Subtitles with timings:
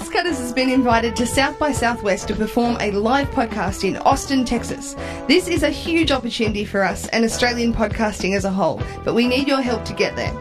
[0.00, 3.98] Box Cutters has been invited to South by Southwest to perform a live podcast in
[3.98, 4.94] Austin, Texas.
[5.28, 9.28] This is a huge opportunity for us and Australian podcasting as a whole, but we
[9.28, 10.32] need your help to get there.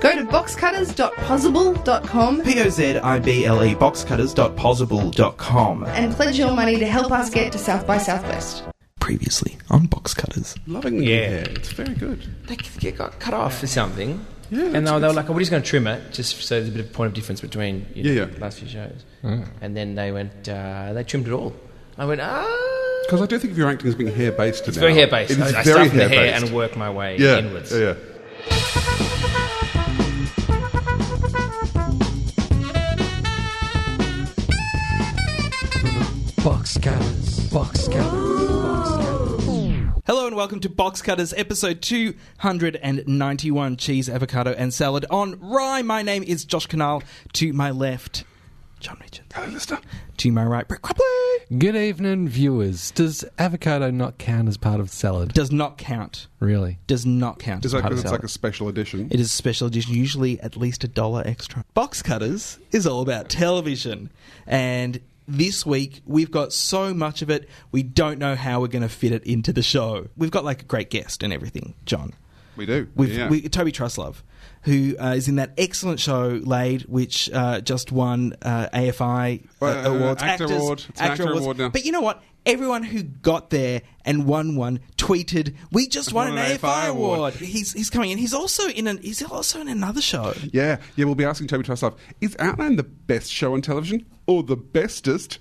[0.00, 5.84] Go to boxcutters.pozible.com P O Z I B L E boxcutters.pozible.com.
[5.84, 8.64] and pledge your money to help us get to South by Southwest.
[9.00, 10.56] Previously on Box Cutters.
[10.66, 11.44] Loving the Yeah.
[11.56, 12.22] It's very good.
[12.48, 14.26] They c- got cut off for something.
[14.50, 16.42] Yeah, and they were, they were like, oh, we're just going to trim it, just
[16.42, 18.24] so there's a bit of point of difference between you know, Yeah, yeah.
[18.26, 19.04] the last few shows.
[19.60, 21.54] And then they went, uh, they trimmed it all.
[21.98, 23.02] I went, ah.
[23.06, 24.66] Because I do think of your acting as being hair based.
[24.68, 25.30] It's very hair based.
[25.30, 27.38] It is I, I very start from the hair hair and work my way yeah,
[27.38, 27.72] inwards.
[27.72, 27.94] yeah,
[28.48, 29.02] yeah.
[40.06, 45.82] Hello and welcome to Box Cutters, episode 291 Cheese, Avocado, and Salad on Rye.
[45.82, 47.02] My name is Josh Kinal.
[47.34, 48.22] To my left,
[48.78, 49.26] John Richards.
[49.34, 49.78] Hello, Lister.
[50.18, 51.58] To my right, Brett Cropley.
[51.58, 52.92] Good evening, viewers.
[52.92, 55.32] Does avocado not count as part of salad?
[55.32, 56.28] Does not count.
[56.38, 56.78] Really?
[56.86, 58.20] Does not count It's as like, part of it's salad.
[58.20, 59.08] like a special edition.
[59.10, 61.64] It is a special edition, usually at least a dollar extra.
[61.74, 64.10] Box Cutters is all about television.
[64.46, 68.82] And this week, we've got so much of it, we don't know how we're going
[68.82, 70.08] to fit it into the show.
[70.16, 72.12] We've got like a great guest and everything, John.
[72.56, 72.88] we do.
[72.94, 73.28] With yeah.
[73.28, 74.22] we, Toby Truslove,
[74.62, 79.64] who uh, is in that excellent show Laid, which uh, just won uh, AFI uh,
[79.64, 80.84] Uh, awards, Actor Actors- Award.
[80.98, 81.40] An Actor awards.
[81.40, 81.68] Award now.
[81.68, 82.22] But you know what?
[82.44, 87.72] Everyone who got there and won one tweeted, "We just won, an, AFI, award." He's
[87.72, 88.18] he's coming in.
[88.18, 90.32] He's also in an he's also in another show.
[90.52, 91.06] yeah, yeah.
[91.06, 95.38] We'll be asking Toby Truslove, is Outland the best show on television or the bestest?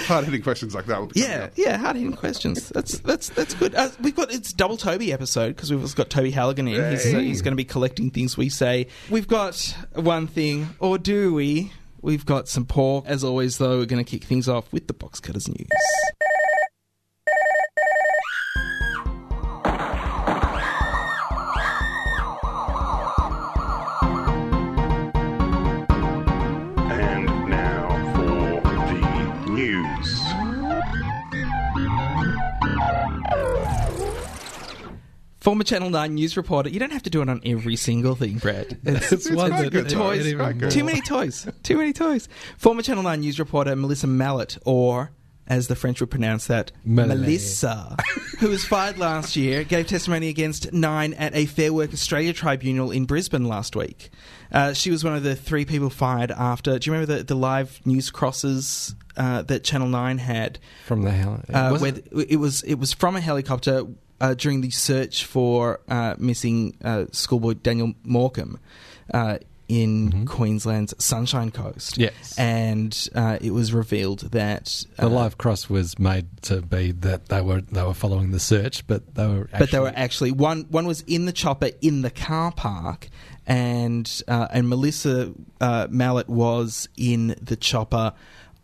[0.00, 1.00] Hard hitting questions like that.
[1.00, 2.68] Will be Yeah, yeah, hard hitting questions.
[2.68, 3.74] That's that's that's good.
[3.74, 6.90] Uh, we've got it's double Toby episode because we've also got Toby Halligan in.
[6.90, 8.88] He's, uh, he's going to be collecting things we say.
[9.08, 11.72] We've got one thing, or do we?
[12.02, 13.06] We've got some pork.
[13.06, 15.66] As always, though, we're going to kick things off with the box cutters news.
[35.46, 36.68] Former Channel Nine news reporter.
[36.70, 38.80] You don't have to do it on every single thing, Brad.
[38.84, 40.26] It's, It's one quite that- good, toys.
[40.26, 40.72] It's quite good.
[40.72, 41.46] Too many toys.
[41.62, 42.28] Too many toys.
[42.58, 45.12] Former Channel 9 news reporter Melissa Mallet, or
[45.46, 47.20] as the French would pronounce that, Mallet.
[47.20, 47.96] Melissa,
[48.40, 52.90] who was fired last year, gave testimony against Nine at a Fair Work Australia tribunal
[52.90, 54.10] in Brisbane last week.
[54.50, 56.76] Uh, she was one of the three people fired after.
[56.76, 60.58] Do you remember the, the live news crosses uh, that Channel 9 had?
[60.86, 61.40] From the hell.
[61.48, 62.10] Uh, was where it?
[62.12, 63.84] th- it was it was from a helicopter
[64.20, 68.58] uh, during the search for uh, missing uh, schoolboy Daniel Morcombe
[69.12, 69.38] uh,
[69.68, 71.94] in Queensland's Sunshine Coast.
[71.94, 72.02] Mm-hmm.
[72.02, 72.38] Yes.
[72.38, 77.26] and uh, it was revealed that the uh, live cross was made to be that
[77.26, 79.48] they were they were following the search, but they were.
[79.52, 80.66] Actually, but they were actually one.
[80.70, 83.08] One was in the chopper in the car park,
[83.46, 88.12] and uh, and Melissa uh, Mallet was in the chopper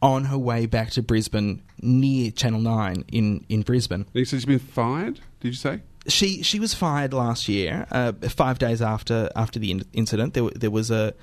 [0.03, 4.05] on her way back to Brisbane near Channel Nine in in Brisbane.
[4.13, 5.21] You said she's been fired.
[5.41, 5.81] Did you say?
[6.09, 10.35] she she was fired last year, uh, five days after after the in- incident.
[10.35, 11.15] There, there was a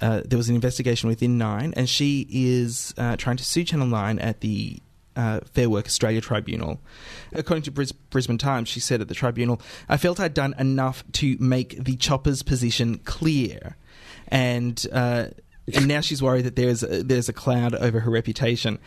[0.00, 3.86] uh, there was an investigation within Nine, and she is uh, trying to sue Channel
[3.86, 4.78] Nine at the
[5.16, 6.80] uh, Fair Work Australia Tribunal.
[7.32, 11.02] According to Bris- Brisbane Times, she said at the tribunal, "I felt I'd done enough
[11.12, 13.76] to make the chopper's position clear,"
[14.28, 14.84] and.
[14.92, 15.28] Uh,
[15.74, 18.78] and now she's worried that there's a, there's a cloud over her reputation.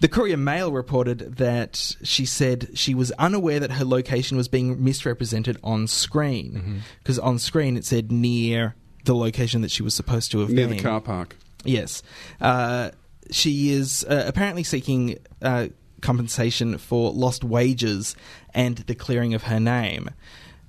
[0.00, 4.82] The Courier Mail reported that she said she was unaware that her location was being
[4.82, 10.30] misrepresented on screen because on screen it said near the location that she was supposed
[10.32, 10.56] to have been.
[10.56, 10.76] Near been.
[10.76, 11.36] the car park.
[11.64, 12.02] Yes.
[12.40, 12.90] Uh,
[13.30, 15.68] she is uh, apparently seeking uh,
[16.00, 18.14] compensation for lost wages
[18.54, 20.10] and the clearing of her name.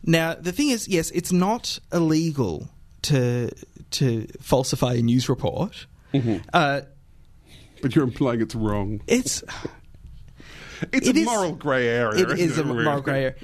[0.04, 2.70] Now, the thing is, yes, it's not illegal
[3.04, 3.50] to
[3.92, 5.86] to falsify a news report.
[6.54, 6.82] Uh,
[7.82, 9.02] But you're implying it's wrong.
[9.08, 9.44] it's
[10.92, 12.24] It's It a is- moral grey area.
[12.24, 13.36] it is a isn't moral grey area.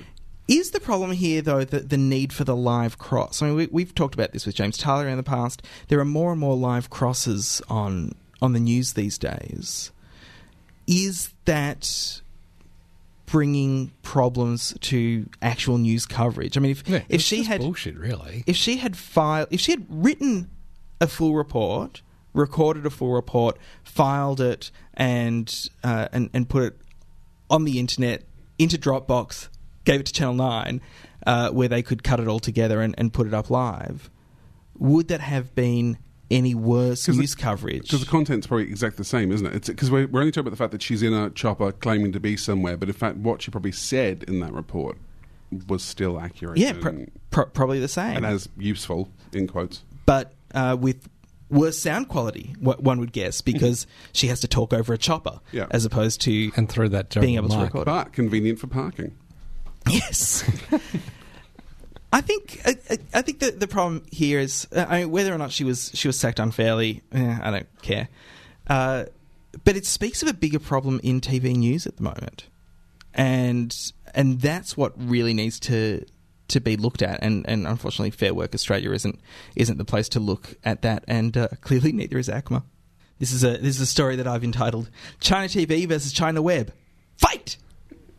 [0.48, 3.42] Is the problem here, though, the, the need for the live cross?
[3.42, 5.64] I mean, we, we've talked about this with James Tyler in the past.
[5.88, 8.12] There are more and more live crosses on
[8.42, 9.92] on the news these days.
[10.86, 12.22] Is that
[13.26, 16.58] bringing problems to actual news coverage?
[16.58, 18.44] I mean, if Yeah, if she had bullshit, really.
[18.46, 20.50] if she had filed, if she had written
[21.02, 22.02] a full report,
[22.34, 26.78] recorded a full report, filed it, and uh, and and put it
[27.50, 28.24] on the internet
[28.58, 29.50] into Dropbox,
[29.84, 30.82] gave it to Channel Nine,
[31.28, 34.10] uh, where they could cut it all together and, and put it up live,
[34.78, 35.98] would that have been
[36.32, 37.84] any worse 'Cause the- news coverage.
[37.84, 39.66] Because the content's probably exactly the same, isn't it?
[39.68, 42.20] Because we're, we're only talking about the fact that she's in a chopper claiming to
[42.20, 44.98] be somewhere, but in fact, what she probably said in that report
[45.68, 46.58] was still accurate.
[46.58, 48.18] yeah, and, pro- pro- probably the same.
[48.18, 49.84] and as useful in quotes.
[50.06, 51.08] but uh, with
[51.52, 55.40] worse sound quality, wh- one would guess, because she has to talk over a chopper
[55.52, 55.68] Yeah.
[55.70, 57.86] as opposed to And through that being terrible able to record.
[57.86, 59.16] But convenient for parking.
[59.88, 60.44] Yes.
[62.16, 62.78] I think I,
[63.14, 65.92] I- think that the problem here is uh, I mean, whether or not she was
[65.94, 67.02] she was sacked unfairly.
[67.12, 68.08] Eh, I don't care,
[68.68, 69.06] uh,
[69.66, 72.46] but it speaks of a bigger problem in TV news at the moment,
[73.14, 73.76] and
[74.14, 76.06] and that's what really needs to
[76.48, 77.20] to be looked at.
[77.22, 79.20] And, and unfortunately, Fair Work Australia isn't
[79.58, 82.64] isn't the place to look at that, and uh, clearly neither is ACMA.
[83.20, 84.90] This is a this is a story that I've entitled
[85.20, 86.72] "China TV versus China Web."
[87.18, 87.58] Fight.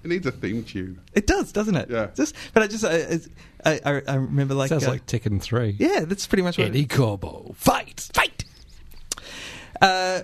[0.07, 1.01] It needs a theme tune.
[1.15, 1.91] It does, doesn't it?
[1.91, 2.11] Yeah.
[2.15, 3.19] Just, but I just, I,
[3.65, 5.75] I, I, I remember like, Sounds uh, like Tekken 3.
[5.81, 6.69] yeah, that's pretty much what.
[6.69, 7.57] Eddy Gordo.
[7.57, 8.09] Fight!
[8.15, 8.45] Fight.
[9.83, 10.23] Uh,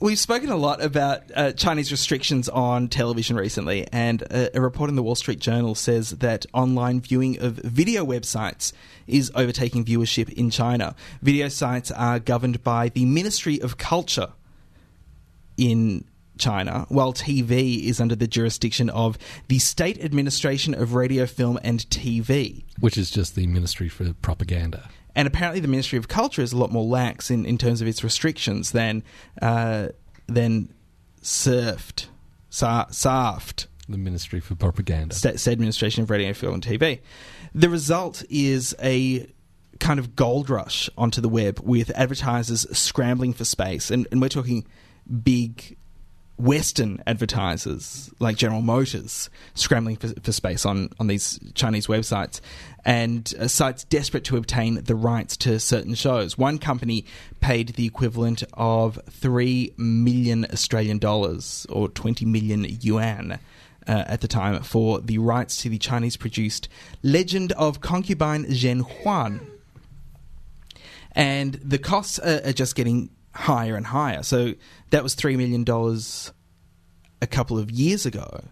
[0.00, 4.88] we've spoken a lot about uh, Chinese restrictions on television recently, and a, a report
[4.88, 8.72] in the Wall Street Journal says that online viewing of video websites
[9.06, 10.96] is overtaking viewership in China.
[11.20, 14.32] Video sites are governed by the Ministry of Culture
[15.58, 16.06] in
[16.38, 19.18] China, while TV is under the jurisdiction of
[19.48, 22.64] the State Administration of Radio, Film, and TV.
[22.80, 24.88] Which is just the Ministry for Propaganda.
[25.14, 27.88] And apparently, the Ministry of Culture is a lot more lax in, in terms of
[27.88, 29.02] its restrictions than
[29.42, 29.88] uh,
[30.26, 30.72] than
[31.22, 32.06] SARFT,
[32.50, 35.14] Sa- SARFT, The Ministry for Propaganda.
[35.14, 37.00] State, State Administration of Radio, Film, and TV.
[37.54, 39.26] The result is a
[39.80, 44.28] kind of gold rush onto the web with advertisers scrambling for space, and, and we're
[44.28, 44.66] talking
[45.22, 45.77] big
[46.38, 52.40] Western advertisers like General Motors scrambling for, for space on, on these Chinese websites,
[52.84, 56.38] and uh, sites desperate to obtain the rights to certain shows.
[56.38, 57.04] One company
[57.40, 64.28] paid the equivalent of three million Australian dollars or twenty million yuan uh, at the
[64.28, 66.68] time for the rights to the Chinese produced
[67.02, 69.40] Legend of Concubine Zhen Huan
[71.12, 74.22] and the costs are, are just getting higher and higher.
[74.22, 74.54] So
[74.90, 76.32] that was three million dollars
[77.22, 78.44] a couple of years ago,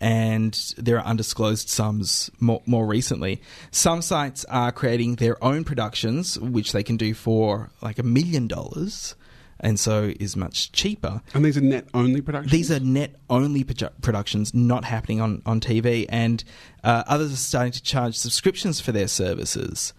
[0.00, 3.42] and there are undisclosed sums more, more recently.
[3.72, 8.46] Some sites are creating their own productions, which they can do for like a million
[8.46, 9.16] dollars,
[9.58, 11.22] and so is much cheaper.
[11.34, 12.52] And these are net only productions?
[12.52, 16.42] These are net only produ- productions, not happening on, on TV, and
[16.84, 19.92] uh, others are starting to charge subscriptions for their services.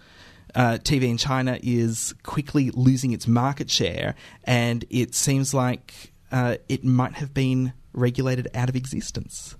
[0.54, 6.58] Uh, TV in China is quickly losing its market share, and it seems like uh,
[6.68, 9.56] it might have been regulated out of existence.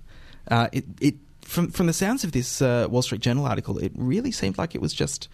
[0.48, 3.92] Uh, it, it from from the sounds of this uh, Wall Street Journal article, it
[3.94, 5.28] really seemed like it was just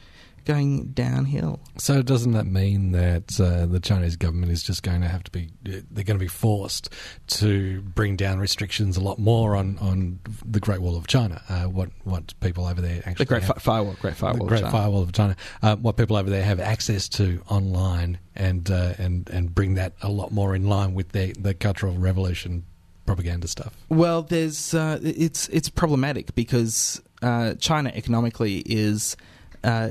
[0.49, 1.61] going downhill.
[1.77, 5.31] So doesn't that mean that uh, the Chinese government is just going to have to
[5.31, 6.93] be they're going to be forced
[7.27, 11.43] to bring down restrictions a lot more on, on the Great Wall of China?
[11.51, 14.45] Uh, what what people over there actually The Great have, Fi- Firewall, Great Firewall, the
[14.45, 14.73] of Great China.
[14.73, 19.29] Firewall of China, uh, what people over there have access to online, and uh, and
[19.29, 22.65] and bring that a lot more in line with their the Cultural Revolution
[23.05, 23.75] propaganda stuff.
[23.91, 29.17] Well, there's uh, it's it's problematic because uh, China economically is
[29.65, 29.91] uh,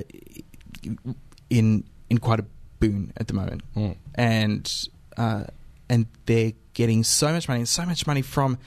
[1.49, 2.45] in in quite a
[2.79, 3.95] boon at the moment, Mm.
[4.15, 5.43] and uh,
[5.89, 8.57] and they're getting so much money and so much money from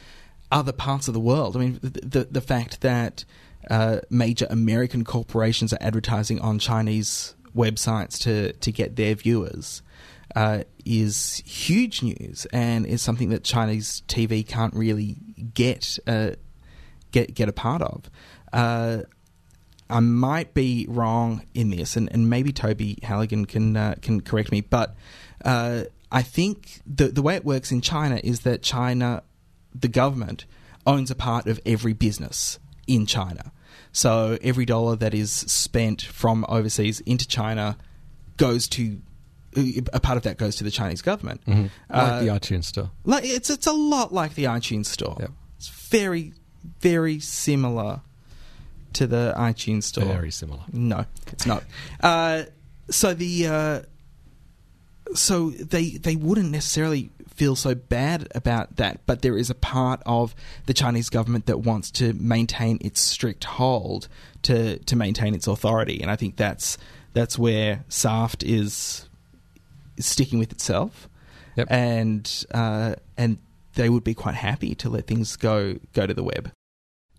[0.51, 1.57] other parts of the world.
[1.57, 3.25] I mean, the the, the fact that
[3.71, 9.83] uh, major American corporations are advertising on Chinese websites to to get their viewers
[10.37, 15.17] uh, is huge news and is something that Chinese TV can't really
[15.55, 16.31] get uh,
[17.13, 18.11] get get a part of.
[19.91, 24.21] Uh, I might be wrong in this, and, and maybe Toby Halligan can uh, can
[24.21, 24.95] correct me, but
[25.45, 29.23] uh, I think the the way it works in China is that China,
[29.75, 30.45] the government,
[30.87, 33.53] owns a part of every business in China.
[33.93, 37.77] So every dollar that is spent from overseas into China
[38.37, 39.01] goes to
[39.93, 41.41] a part of that goes to the Chinese government.
[41.47, 42.91] Like Uh, the iTunes store.
[43.05, 45.17] like it's it's a lot like the iTunes store.
[45.19, 45.31] Yep.
[45.57, 46.35] It's very
[46.81, 48.03] very similar
[48.95, 50.05] to the iTunes store.
[50.05, 50.61] Very similar.
[50.73, 51.65] No, it's not.
[52.03, 52.45] Uh,
[52.91, 53.81] so the uh,
[55.15, 60.03] so they they wouldn't necessarily feel so bad about that, but there is a part
[60.05, 60.35] of
[60.67, 64.09] the Chinese government that wants to maintain its strict hold
[64.43, 66.77] to to maintain its authority, and I think that's
[67.13, 69.09] that's where SARFT is,
[69.99, 71.09] sticking with itself,
[71.57, 71.69] Yep.
[71.71, 73.39] and uh, and
[73.75, 76.53] they would be quite happy to let things go go to the web.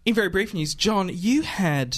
[0.05, 1.95] In very brief news, John, you had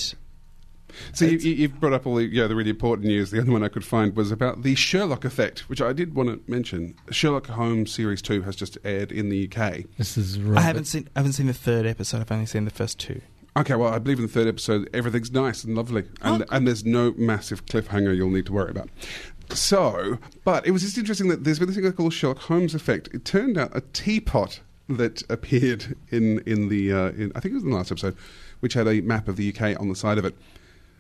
[1.14, 3.32] So you, you- you've brought up all the, yeah, the really important news.
[3.32, 6.30] The only one I could find was about the Sherlock effect, which I did want
[6.30, 6.96] to mention.
[7.12, 9.86] Sherlock Holmes Series 2 has just aired in the UK.
[9.98, 12.22] This is I haven't seen I haven't seen the third episode.
[12.22, 13.22] I've only seen the first two.
[13.56, 16.84] Okay, well, I believe in the third episode, everything's nice and lovely, and, and there's
[16.86, 18.90] no massive cliffhanger you'll need to worry about.
[19.52, 23.10] So, but it was just interesting that there's been this thing called Sherlock Holmes effect.
[23.14, 24.60] It turned out a teapot
[24.90, 28.16] that appeared in in the uh, in, I think it was in the last episode,
[28.60, 30.36] which had a map of the UK on the side of it.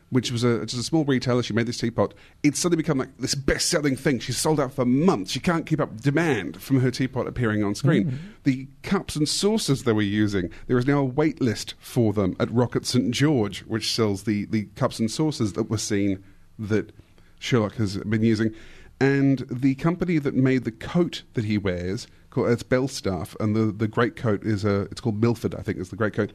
[0.09, 1.41] Which was a just a small retailer.
[1.41, 2.13] She made this teapot.
[2.43, 4.19] It's suddenly become like this best-selling thing.
[4.19, 5.31] She's sold out for months.
[5.31, 8.19] She can't keep up demand from her teapot appearing on screen.
[8.43, 12.35] The cups and saucers they were using, there is now a wait list for them
[12.39, 16.23] at Rocket St George, which sells the, the cups and saucers that were seen
[16.59, 16.91] that
[17.39, 18.53] Sherlock has been using.
[18.99, 23.87] And the company that made the coat that he wears, it's Belstaff, and the, the
[23.87, 26.31] great coat is a, it's called Milford, I think is the great coat.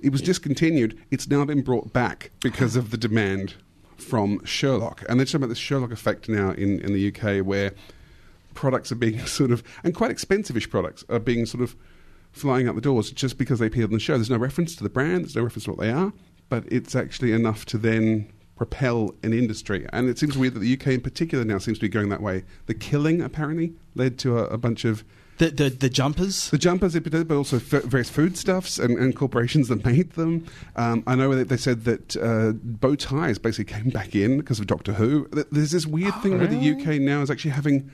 [0.00, 0.98] It was discontinued.
[1.10, 3.54] It's now been brought back because of the demand
[3.96, 5.04] from Sherlock.
[5.08, 7.72] And they're talking about this Sherlock effect now in, in the UK where
[8.54, 11.76] products are being sort of, and quite expensive-ish products, are being sort of
[12.32, 14.14] flying out the doors just because they appeared on the show.
[14.14, 16.12] There's no reference to the brand, there's no reference to what they are,
[16.48, 19.86] but it's actually enough to then propel an industry.
[19.92, 22.22] And it seems weird that the UK in particular now seems to be going that
[22.22, 22.44] way.
[22.66, 25.04] The killing, apparently, led to a, a bunch of
[25.42, 26.50] The the, the jumpers.
[26.50, 30.46] the jumpers, in particular, but also f- various foodstuffs and, and corporations that made them.
[30.76, 34.60] Um, I know that they said that uh, bow ties basically came back in because
[34.60, 35.26] of Doctor Who.
[35.50, 37.90] There's this weird thing where the UK now is actually having.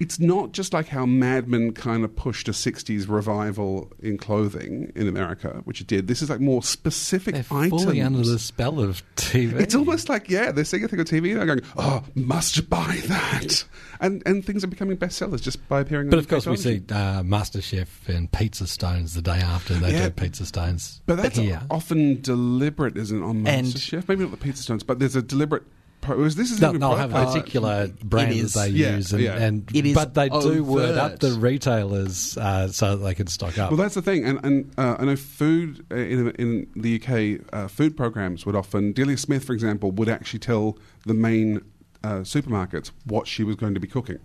[0.00, 4.90] It's not just like how Mad Men kind of pushed a 60s revival in clothing
[4.96, 6.06] in America, which it did.
[6.08, 7.84] This is like more specific They're items.
[7.84, 9.60] fully under the spell of TV.
[9.60, 12.70] It's almost like yeah, they're seeing a thing on TV and they're going, "Oh, must
[12.70, 13.64] buy that,"
[14.00, 16.06] and and things are becoming bestsellers just by appearing.
[16.06, 16.10] On TV.
[16.12, 20.04] But of course, we see uh, MasterChef and Pizza Stones the day after they Yeah.
[20.08, 21.02] do Pizza Stones.
[21.04, 21.60] But that's here.
[21.70, 24.08] often deliberate, isn't it, on MasterChef?
[24.08, 25.64] Maybe not the pizza stones, but there's a deliberate.
[26.10, 27.44] Pro- whereas this is They'll, even they'll product have placement.
[27.46, 28.54] particular brands is.
[28.54, 29.36] they Yeah, use, and, yeah.
[29.38, 33.26] and It is but they do word up the retailers uh, so that they can
[33.28, 33.70] stock up.
[33.70, 37.46] Well, that's the thing, and, and uh, I know food uh, in in the UK,
[37.52, 38.92] uh, food programs would often.
[38.92, 40.76] Delia Smith, for example, would actually tell
[41.06, 41.60] the main
[42.02, 44.18] uh, supermarkets what she was going to be cooking.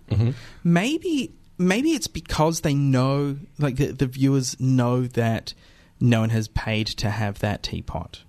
[0.64, 5.54] Maybe maybe it's because they know, like the, the viewers know that
[6.00, 8.22] no one has paid to have that teapot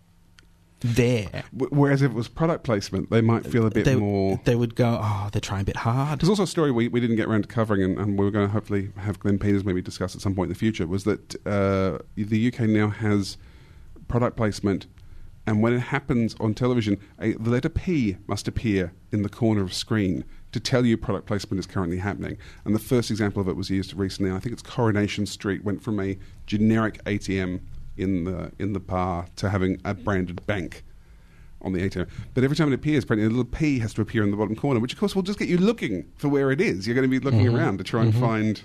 [0.80, 1.44] there.
[1.54, 4.40] Whereas if it was product placement, they might feel a bit they, more.
[4.44, 6.20] They would go, oh, they're trying a bit hard.
[6.20, 8.32] There's also a story we, we didn't get around to covering, and, and we were
[8.32, 10.86] going to hopefully have Glenn Peters maybe discuss at some point in the future.
[10.86, 13.38] Was that uh, the UK now has
[14.08, 14.88] product placement,
[15.46, 19.64] and when it happens on television, a, the letter P must appear in the corner
[19.64, 22.38] of screen to tell you product placement is currently happening.
[22.66, 24.32] And the first example of it was used recently.
[24.32, 27.62] I think it's Coronation Street went from a generic ATM
[27.98, 30.84] in the in the bar to having a branded bank
[31.62, 32.08] on the ATM.
[32.34, 34.56] But every time it appears, apparently a little P has to appear in the bottom
[34.56, 36.88] corner, which of course will just get you looking for where it is.
[36.88, 37.56] You're going to be looking mm-hmm.
[37.56, 38.22] around to try and mm-hmm.
[38.22, 38.62] find.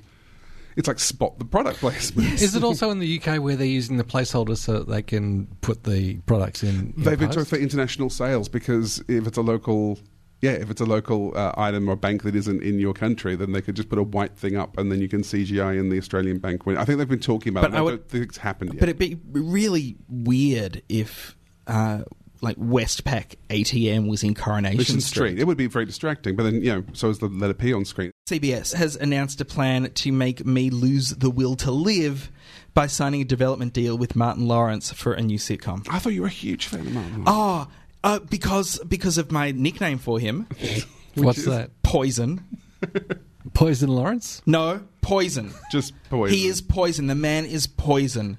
[0.75, 2.41] It's like spot the product placement.
[2.41, 5.47] Is it also in the UK where they're using the placeholders so that they can
[5.61, 6.95] put the products in?
[6.97, 7.51] in They've been post?
[7.51, 9.99] talking for international sales because if it's a local,
[10.43, 13.53] yeah, if it's a local uh, item or bank that isn't in your country, then
[13.53, 15.97] they could just put a white thing up and then you can CGI in the
[15.99, 16.67] Australian bank.
[16.67, 17.77] When I think they've been talking about But it.
[17.77, 18.81] I I, would- don't think it's happened yet.
[18.81, 22.03] But it'd be really weird if, uh,
[22.41, 25.29] like, Westpac ATM was in Coronation Mission Street.
[25.29, 25.39] Street.
[25.39, 27.85] It would be very distracting, but then you know, so is the letter P on
[27.85, 28.11] screen.
[28.29, 32.33] CBS has announced a plan to make me lose the will to live
[32.75, 35.87] by signing a development deal with Martin Lawrence for a new sitcom.
[35.89, 37.23] I thought you were a huge fan of Martin.
[37.27, 37.69] Oh,
[38.05, 40.47] uh, because because of my nickname for him,
[41.15, 41.71] What's is- that?
[41.83, 42.45] Poison.
[43.55, 44.41] Poison Lawrence?
[44.47, 45.53] No, Poison.
[45.71, 46.37] just poison.
[46.37, 47.07] He is poison.
[47.09, 48.39] The man is poison.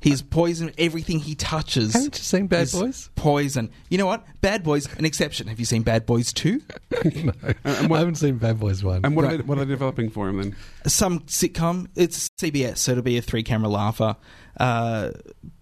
[0.00, 0.72] He's poison.
[0.78, 1.92] Everything he touches.
[1.92, 3.10] Haven't you seen Bad Boys?
[3.16, 3.70] Poison.
[3.90, 4.24] You know what?
[4.40, 5.48] Bad Boys, an exception.
[5.48, 6.62] Have you seen Bad Boys 2?
[7.24, 7.32] no,
[7.64, 9.04] I haven't seen Bad Boys one.
[9.04, 9.34] And what, Right.
[9.34, 10.56] are they, what are they developing for him then?
[10.86, 11.88] Some sitcom.
[11.96, 14.16] It's CBS, so it'll be a three camera laugher.
[14.58, 15.10] Uh,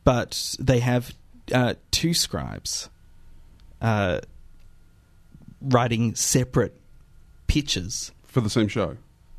[0.05, 1.13] but they have
[1.53, 2.91] uh, two scribes
[3.81, 4.21] uh,
[5.61, 6.79] writing separate
[7.47, 8.97] pitches For the same show.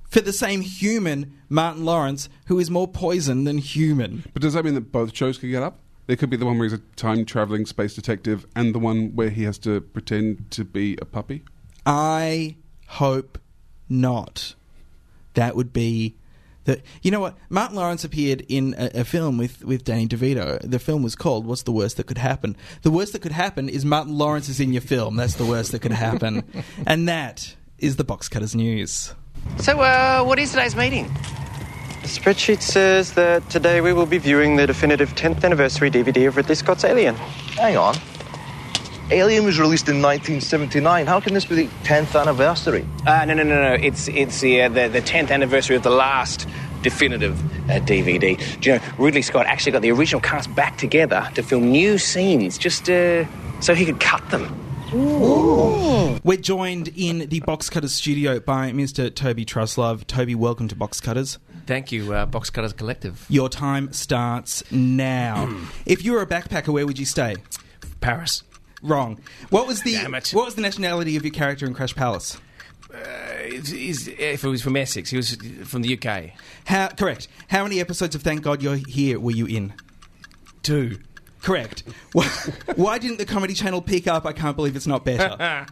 [0.09, 4.23] for the same human, Martin Lawrence, who is more poison than human.
[4.33, 5.79] But does that mean that both shows could get up?
[6.07, 9.15] There could be the one where he's a time traveling space detective and the one
[9.15, 11.43] where he has to pretend to be a puppy.
[11.85, 12.55] I
[12.87, 13.37] hope
[13.87, 14.55] not.
[15.35, 16.15] That would be
[16.69, 16.81] the.
[17.01, 17.37] You know what?
[17.49, 20.59] Martin Lawrence appeared in a, a film with, with Danny DeVito.
[20.61, 23.69] The film was called "What's the Worst That Could Happen." The worst that could happen
[23.69, 25.15] is Martin Lawrence is in your film.
[25.15, 26.43] That's the worst that could happen,
[26.85, 29.13] and that is the Box Cutters news.
[29.57, 31.05] So, uh, what is today's meeting?
[32.01, 36.37] The spreadsheet says that today we will be viewing the definitive 10th anniversary DVD of
[36.37, 37.15] Ridley Scott's Alien.
[37.15, 37.95] Hang on.
[39.11, 41.07] Alien was released in 1979.
[41.07, 42.85] How can this be the 10th anniversary?
[43.07, 43.73] Uh, no, no, no, no.
[43.73, 46.47] It's it's the uh, the the tenth anniversary of the last
[46.83, 47.39] definitive
[47.71, 48.37] uh, DVD.
[48.61, 51.97] Do you know Ridley Scott actually got the original cast back together to film new
[51.97, 53.25] scenes, just uh,
[53.61, 54.55] so he could cut them.
[56.23, 59.13] We're joined in the Box Cutters studio by Mr.
[59.13, 60.05] Toby Truslove.
[60.05, 61.39] Toby, welcome to Box Cutters.
[61.65, 63.25] Thank you, uh, Box Cutters Collective.
[63.27, 65.51] Your time starts now.
[65.87, 67.37] if you were a backpacker, where would you stay?
[68.01, 68.43] Paris.
[68.81, 69.19] Wrong.
[69.49, 70.29] What was the Damn it.
[70.31, 72.37] what was the nationality of your character in Crash Palace?
[72.93, 72.97] Uh,
[73.65, 76.31] he's- if it was from Essex, he was from the UK.
[76.65, 77.27] How correct?
[77.49, 79.73] How many episodes of Thank God You're Here were you in?
[80.63, 80.99] Two.
[81.41, 81.83] Correct.
[82.13, 82.25] Why,
[82.75, 84.25] why didn't the Comedy Channel pick up?
[84.25, 85.37] I can't believe it's not better.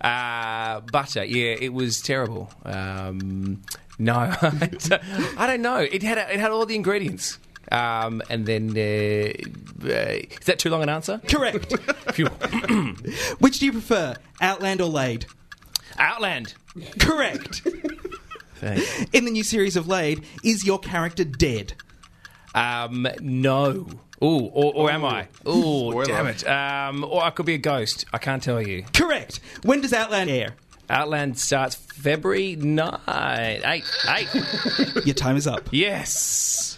[0.00, 2.52] uh, butter, yeah, it was terrible.
[2.64, 3.62] Um,
[3.98, 5.78] no, I don't know.
[5.78, 7.38] It had it had all the ingredients.
[7.70, 9.30] Um, and then, uh,
[9.86, 11.20] uh, is that too long an answer?
[11.28, 11.76] Correct.
[12.14, 12.26] Phew.
[13.38, 15.26] Which do you prefer, Outland or Laid?
[15.98, 16.54] Outland.
[16.98, 17.62] Correct.
[18.56, 19.04] Thanks.
[19.12, 21.74] In the new series of Laid, is your character dead?
[22.54, 23.86] Um, no.
[24.22, 25.28] Ooh, or, or am I?
[25.46, 26.46] Ooh, damn it.
[26.48, 28.04] Um, or I could be a ghost.
[28.12, 28.84] I can't tell you.
[28.92, 29.40] Correct.
[29.62, 30.54] When does Outland air?
[30.90, 32.98] Outland starts February 9.
[33.06, 33.62] 8.
[33.64, 35.04] 8.
[35.06, 35.68] Your time is up.
[35.70, 36.77] yes.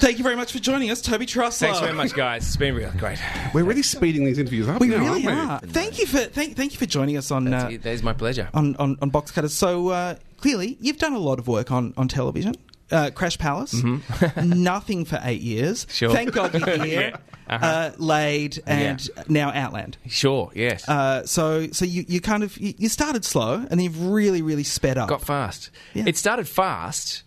[0.00, 1.58] Thank you very much for joining us, Toby Truslove.
[1.58, 2.46] Thanks very much, guys.
[2.46, 3.18] It's been real great.
[3.52, 5.66] We're really speeding these interviews up We now, really aren't are.
[5.68, 8.48] Thank you for thank, thank you for joining us on uh, That is my pleasure.
[8.54, 9.54] on, on on Box Cutters.
[9.54, 12.54] So uh, clearly, you've done a lot of work on on television.
[12.90, 13.82] Uh, Crash Palace,
[14.36, 15.86] nothing for eight years.
[15.86, 15.92] Mm-hmm.
[15.92, 16.10] Sure.
[16.10, 17.12] Thank God you're here.
[17.48, 17.56] Yeah.
[17.56, 17.66] Uh-huh.
[17.66, 19.98] uh, laid and now Outland.
[20.06, 20.88] Sure, yes.
[20.88, 24.40] Uh, so so you, you kind of you, you started slow and then you've really
[24.42, 25.08] really sped up.
[25.08, 25.70] Got fast.
[25.92, 26.04] Yeah.
[26.06, 27.24] It started fast.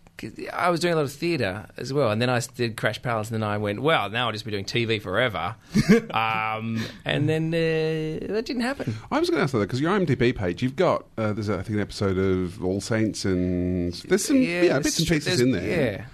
[0.53, 3.29] I was doing a lot of theatre as well, and then I did Crash Palace,
[3.29, 5.55] and then I went, well, now I'll just be doing TV forever.
[6.11, 8.95] um, and then uh, that didn't happen.
[9.11, 11.57] I was going to ask that because your IMDb page, you've got uh, there's I
[11.57, 15.95] think an episode of All Saints and there's some yeah, bits and pieces in there.
[15.97, 16.05] Yeah.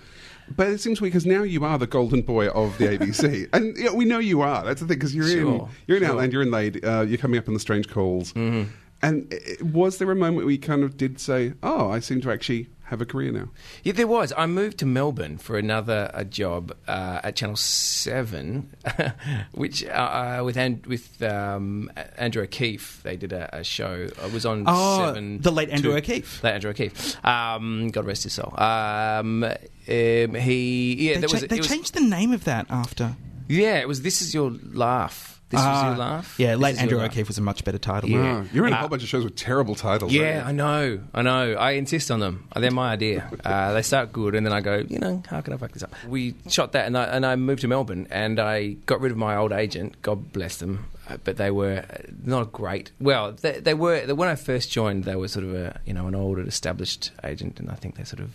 [0.55, 3.77] But it seems weird because now you are the golden boy of the ABC, and
[3.77, 4.63] you know, we know you are.
[4.63, 6.11] That's the thing because you're in you're in sure.
[6.11, 8.33] Outland, you're in Laid, uh, you're coming up in the Strange Calls.
[8.33, 8.69] Mm-hmm.
[9.03, 9.33] And
[9.73, 12.69] was there a moment where you kind of did say, "Oh, I seem to actually
[12.91, 13.49] have a career now"?
[13.83, 14.31] Yeah, there was.
[14.37, 18.69] I moved to Melbourne for another a job uh, at Channel Seven,
[19.53, 23.01] which uh, uh, with and, with um, Andrew O'Keefe.
[23.03, 24.07] They did a, a show.
[24.21, 25.41] I was on Oh, Seven.
[25.41, 26.43] the late Andrew two- O'Keefe.
[26.43, 27.25] Late Andrew O'Keefe.
[27.25, 28.53] Um, God rest his soul.
[28.61, 29.55] Um, um,
[29.87, 31.41] he yeah, they there cha- was.
[31.47, 33.15] they it was- changed the name of that after.
[33.47, 34.03] Yeah, it was.
[34.03, 35.40] This is your laugh.
[35.51, 36.35] This was Ah, your laugh.
[36.39, 37.11] Yeah, This late is your Andrew laugh.
[37.11, 38.09] O'Keefe was a much better title.
[38.09, 38.19] Yeah.
[38.39, 40.11] Wow, you're in a Uh, whole bunch of shows with terrible titles.
[40.13, 41.53] Yeah, I know, I know.
[41.53, 42.47] I insist on them.
[42.55, 43.29] They're my idea.
[43.45, 45.83] Uh, they start good, and then I go, you know, how can I fuck this
[45.83, 45.93] up?
[46.07, 49.17] We shot that, and I, and I moved to Melbourne, and I got rid of
[49.17, 50.01] my old agent.
[50.01, 52.91] God bless them, uh, but they were uh, not great.
[52.99, 55.03] Well, they, they were when I first joined.
[55.03, 57.97] They were sort of a you know an old and established agent, and I think
[57.97, 58.31] they sort of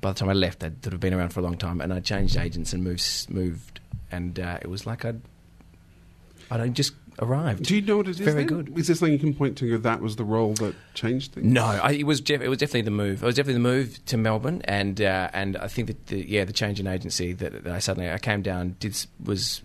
[0.00, 1.92] by the time I left, they'd sort of been around for a long time, and
[1.92, 3.78] I changed agents and moved moved,
[4.10, 5.20] and uh, it was like I'd
[6.60, 7.64] I just arrived.
[7.64, 8.18] Do you know what it is?
[8.18, 8.46] Very then?
[8.46, 8.78] good.
[8.78, 9.78] Is there something you can point to?
[9.78, 11.46] That was the role that changed things.
[11.46, 13.22] No, I, it was def- it was definitely the move.
[13.22, 16.44] It was definitely the move to Melbourne, and uh, and I think that the, yeah,
[16.44, 19.62] the change in agency that, that I suddenly I came down did was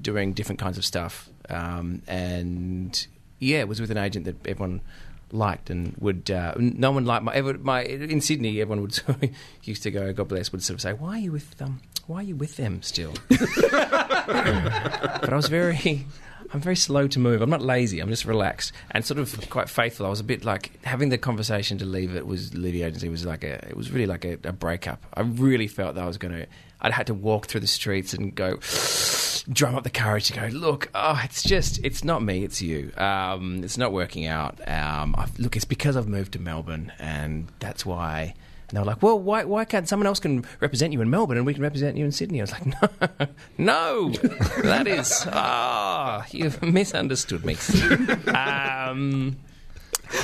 [0.00, 3.06] doing different kinds of stuff, um, and
[3.38, 4.80] yeah, it was with an agent that everyone
[5.34, 6.30] liked and would.
[6.30, 8.60] Uh, no one liked my, ever, my in Sydney.
[8.60, 8.98] Everyone would
[9.62, 10.12] used to go.
[10.12, 10.52] God bless.
[10.52, 11.80] Would sort of say, "Why are you with them?
[12.06, 13.42] Why are you with them still?" but
[15.32, 16.06] I was very.
[16.52, 17.42] I'm very slow to move.
[17.42, 17.98] I'm not lazy.
[17.98, 20.06] I'm just relaxed and sort of quite faithful.
[20.06, 23.08] I was a bit like having the conversation to leave it was leave the agency
[23.08, 25.02] was like a it was really like a, a breakup.
[25.14, 26.46] I really felt that I was going to.
[26.84, 28.58] I'd had to walk through the streets and go
[29.50, 30.46] drum up the courage to go.
[30.52, 32.44] Look, oh, it's just it's not me.
[32.44, 32.92] It's you.
[32.98, 34.60] Um, it's not working out.
[34.68, 38.34] Um, I've, look, it's because I've moved to Melbourne and that's why.
[38.68, 41.38] And they were like, well, why, why can't someone else can represent you in Melbourne
[41.38, 42.40] and we can represent you in Sydney?
[42.40, 42.66] I was like,
[43.58, 44.10] no, no,
[44.62, 47.56] that is, ah, you've misunderstood me.
[48.34, 49.36] Um,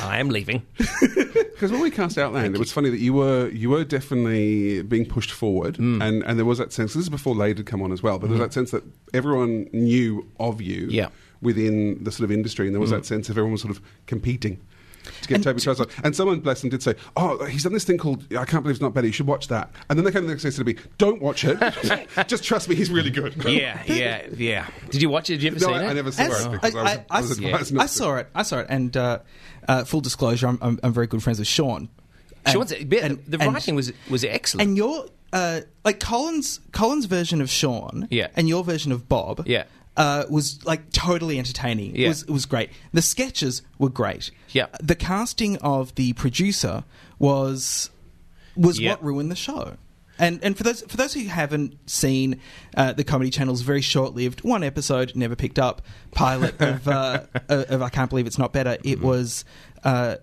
[0.02, 0.62] I am leaving.
[1.60, 5.04] Because when we cast Outland, it was funny that you were you were definitely being
[5.04, 6.02] pushed forward, Mm.
[6.02, 6.94] and, and there was that sense.
[6.94, 8.82] This is before Laid had come on as well, but there was that sense that
[9.12, 10.86] everyone knew of you.
[10.90, 11.06] Yeah.
[11.08, 11.10] Mm.
[11.42, 13.82] within the sort of industry, and there was that sense of everyone was sort of
[14.06, 14.58] competing.
[15.22, 15.90] To get Toby Truslove.
[16.04, 18.76] And someone, bless them, did say, Oh, he's done this thing called I Can't Believe
[18.76, 19.70] It's Not Better, you should watch that.
[19.88, 21.58] And then they came the next day and said to me, Don't watch it.
[22.28, 23.42] Just trust me, he's really good.
[23.44, 24.66] Yeah, yeah, yeah.
[24.90, 25.34] Did you watch it?
[25.38, 25.88] Did you ever No, see I, it?
[25.88, 27.82] I never saw As- it because I, was, I- I was I- advised I not
[27.82, 27.88] to.
[27.88, 28.28] saw it.
[28.34, 29.18] I saw it, and uh,
[29.68, 31.88] uh, full disclosure, I'm, I'm, I'm very good friends with Sean.
[32.44, 34.68] And- Sean's, but and- the and- writing was was excellent.
[34.68, 38.28] And your uh, like Colin's Colin's version of Sean, Yeah.
[38.36, 39.64] and your version of Bob, Yeah.
[40.00, 41.94] Uh, was like totally entertaining.
[41.94, 42.70] It was it was great.
[42.92, 44.30] The sketches were great.
[44.50, 44.66] Yeah.
[44.82, 46.84] The casting of the producer
[47.18, 47.90] was
[48.56, 48.90] was Yeah.
[48.92, 49.76] what ruined the show.
[50.18, 52.40] And and for those for those who haven't seen
[52.76, 55.82] uh, the Comedy Channel's very short lived one episode never picked up
[56.12, 58.76] pilot of uh, of I can't believe it's not better.
[58.84, 59.44] It was.
[59.84, 60.16] Uh,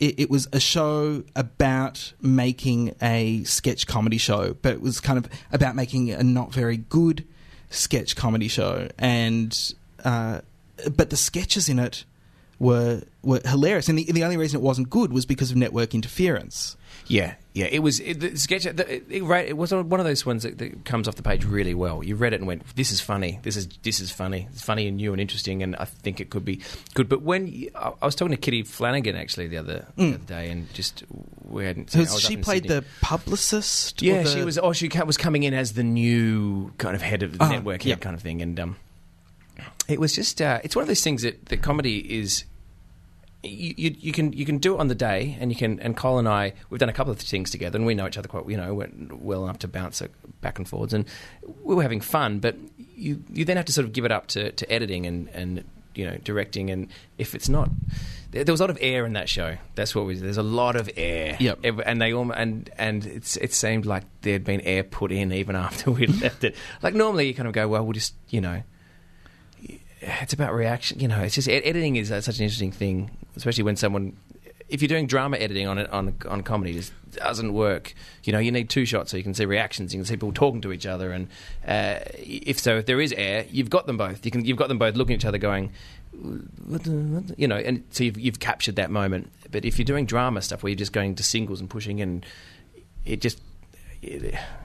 [0.00, 5.16] it, it was a show about making a sketch comedy show, but it was kind
[5.16, 7.24] of about making a not very good
[7.72, 10.40] sketch comedy show, and uh,
[10.96, 12.04] but the sketches in it
[12.58, 15.94] were were hilarious, and the, the only reason it wasn't good was because of network
[15.94, 16.76] interference.
[17.06, 17.66] Yeah, yeah.
[17.66, 18.64] It was it, the sketch.
[18.64, 21.44] The, it, it, it was one of those ones that, that comes off the page
[21.44, 22.02] really well.
[22.02, 23.40] You read it and went, "This is funny.
[23.42, 24.48] This is this is funny.
[24.52, 26.60] It's funny and new and interesting." And I think it could be
[26.94, 27.08] good.
[27.08, 30.18] But when you, I, I was talking to Kitty Flanagan actually the other, the other
[30.18, 31.02] day, and just
[31.44, 31.90] we hadn't.
[31.90, 32.80] So I was up she played Sydney.
[32.80, 34.02] the publicist.
[34.02, 34.58] Yeah, the- she was.
[34.58, 37.84] Oh, she was coming in as the new kind of head of the Oh, network,
[37.84, 37.96] yeah.
[37.96, 38.76] kind of thing, and um,
[39.88, 40.40] it was just.
[40.40, 42.44] Uh, it's one of those things that, the comedy is.
[43.44, 45.80] You, you, you can you can do it on the day, and you can.
[45.80, 48.16] And Cole and I, we've done a couple of things together, and we know each
[48.16, 51.04] other quite, you know, well enough to bounce it back and forwards, and
[51.62, 52.38] we were having fun.
[52.38, 55.28] But you you then have to sort of give it up to, to editing and
[55.30, 57.68] and you know directing, and if it's not,
[58.32, 59.56] there, there was a lot of air in that show.
[59.74, 60.14] That's what we.
[60.16, 61.36] There's a lot of air.
[61.38, 61.60] Yep.
[61.86, 65.54] And they all and and it's it seemed like there'd been air put in even
[65.66, 66.56] after we left it.
[66.82, 68.62] Like normally you kind of go, well, we'll just you know,
[70.02, 71.00] it's about reaction.
[71.00, 74.16] You know, it's just ed- editing is uh, such an interesting thing, especially when someone.
[74.68, 77.94] If you're doing drama editing on it on on comedy, just doesn't work.
[78.24, 80.32] You know, you need two shots so you can see reactions, you can see people
[80.32, 81.28] talking to each other, and
[81.66, 84.24] uh, if so, if there is air, you've got them both.
[84.24, 85.72] You can you've got them both looking at each other, going,
[86.66, 89.30] what the, what the-" you know, and so you've, you've captured that moment.
[89.50, 92.24] But if you're doing drama stuff where you're just going to singles and pushing, and
[93.04, 93.40] it just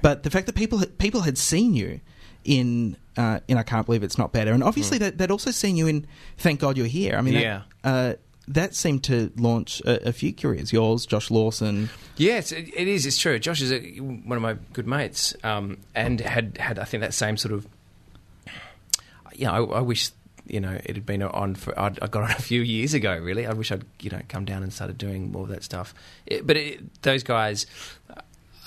[0.01, 1.99] But the fact that people people had seen you
[2.43, 5.75] in uh, in I can't believe it's not better, and obviously that they'd also seen
[5.75, 6.05] you in
[6.37, 7.15] Thank God You're Here.
[7.17, 8.13] I mean, that- uh,
[8.49, 10.71] that seemed to launch a, a few careers.
[10.71, 11.89] Yours, Josh Lawson.
[12.15, 13.05] Yes, it, it is.
[13.05, 13.37] It's true.
[13.39, 17.13] Josh is a, one of my good mates, um, and had had I think that
[17.13, 17.67] same sort of.
[19.35, 20.11] Yeah, I, I wish
[20.47, 21.77] you know it had been on for.
[21.77, 23.17] I'd, I got on a few years ago.
[23.17, 25.93] Really, I wish I'd you know come down and started doing more of that stuff.
[26.25, 27.65] It, but it, those guys.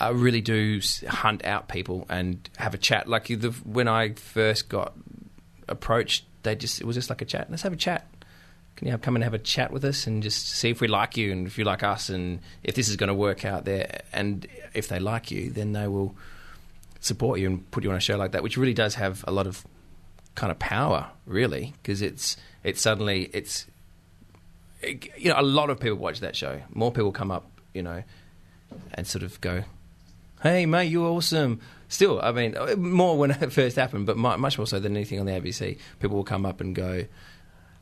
[0.01, 3.09] Uh, really do hunt out people and have a chat.
[3.09, 4.95] Like the, when I first got
[5.69, 7.49] approached, they just it was just like a chat.
[7.51, 8.07] Let's have a chat.
[8.77, 10.89] Can you have, come and have a chat with us and just see if we
[10.89, 13.67] like you and if you like us and if this is going to work out
[13.67, 14.01] there?
[14.13, 16.17] And if they like you, then they will
[17.01, 19.33] support you and put you on a show like that, which really does have a
[19.33, 19.67] lot of
[20.35, 23.67] kind of power, really, because it's it's suddenly it's
[24.81, 26.61] it, you know a lot of people watch that show.
[26.73, 28.03] More people come up, you know,
[28.95, 29.65] and sort of go,
[30.43, 34.59] "Hey, mate, you're awesome." Still, I mean, uh, more when it first happened, but much
[34.59, 35.79] more so than anything on the ABC.
[35.99, 37.05] People will come up and go,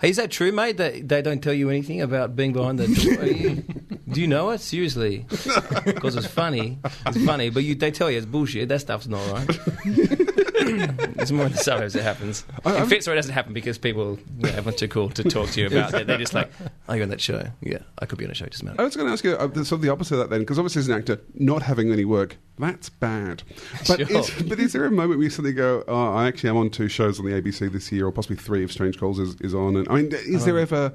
[0.00, 0.76] "Hey, is that true, mate?
[0.78, 3.22] That they don't tell you anything about being behind the door?
[3.22, 3.64] Are you,
[4.10, 5.26] do you know it seriously?
[5.84, 6.78] Because it's funny.
[7.06, 8.68] It's funny, but you, they tell you it's bullshit.
[8.68, 10.34] That stuff's not right."
[11.18, 12.44] it's more in the suburbs it happens.
[12.64, 15.66] In Fitzroy, it doesn't happen because people know, everyone's too cool to talk to you
[15.66, 16.06] about it.
[16.06, 16.50] They're just like,
[16.88, 17.48] "Are you on that show?
[17.60, 18.44] Yeah, I could be on a show.
[18.46, 20.30] It doesn't I was going to ask you uh, sort of the opposite of that
[20.30, 23.42] then, because obviously as an actor, not having any work, that's bad.
[23.86, 24.18] But, Sure.
[24.18, 26.70] is, but is there a moment where you suddenly go, oh, I actually am on
[26.70, 29.54] two shows on the ABC this year, or possibly three if Strange Calls is, is
[29.54, 29.76] on?
[29.76, 30.92] And I mean, is there ever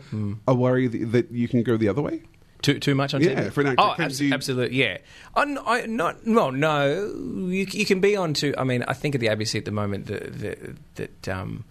[0.48, 2.22] a worry that, that you can go the other way?
[2.64, 3.52] Too too much on Yeah, TV.
[3.54, 4.78] for an actor, Oh, abs- you- absolutely.
[4.78, 4.98] Yeah.
[5.36, 6.52] On, I, not well.
[6.52, 7.14] No,
[7.48, 8.56] you, you can be on to.
[8.60, 11.66] I mean, I think at the ABC at the moment the, the, that um,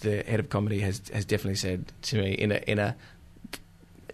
[0.00, 2.96] the head of comedy has has definitely said to me in a in a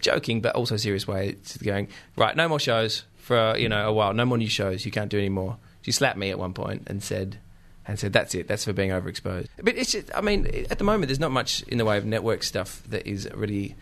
[0.00, 2.36] joking but also serious way, going right.
[2.36, 4.12] No more shows for you know a while.
[4.14, 4.84] No more new shows.
[4.84, 5.56] You can't do any more.
[5.82, 7.38] She slapped me at one point and said.
[7.86, 8.46] And said that's it.
[8.46, 9.48] That's for being overexposed.
[9.60, 12.04] But it's just, I mean, at the moment, there's not much in the way of
[12.04, 13.74] network stuff that is really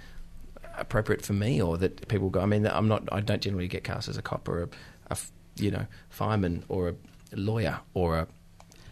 [0.80, 2.40] appropriate for me or that people go.
[2.40, 3.08] I mean, I'm not.
[3.12, 4.68] I don't generally get cast as a cop or
[5.10, 5.16] a,
[5.56, 6.94] you know fireman or a
[7.36, 8.26] lawyer or a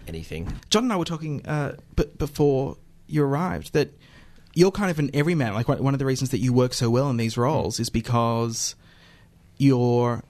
[0.09, 0.53] anything.
[0.71, 3.91] John and I were talking uh, b- before you arrived that
[4.55, 5.55] you're kind of an everyman.
[5.55, 7.91] Like one one of the reasons that you work so well in these roles is
[7.91, 8.75] because
[9.59, 10.23] you're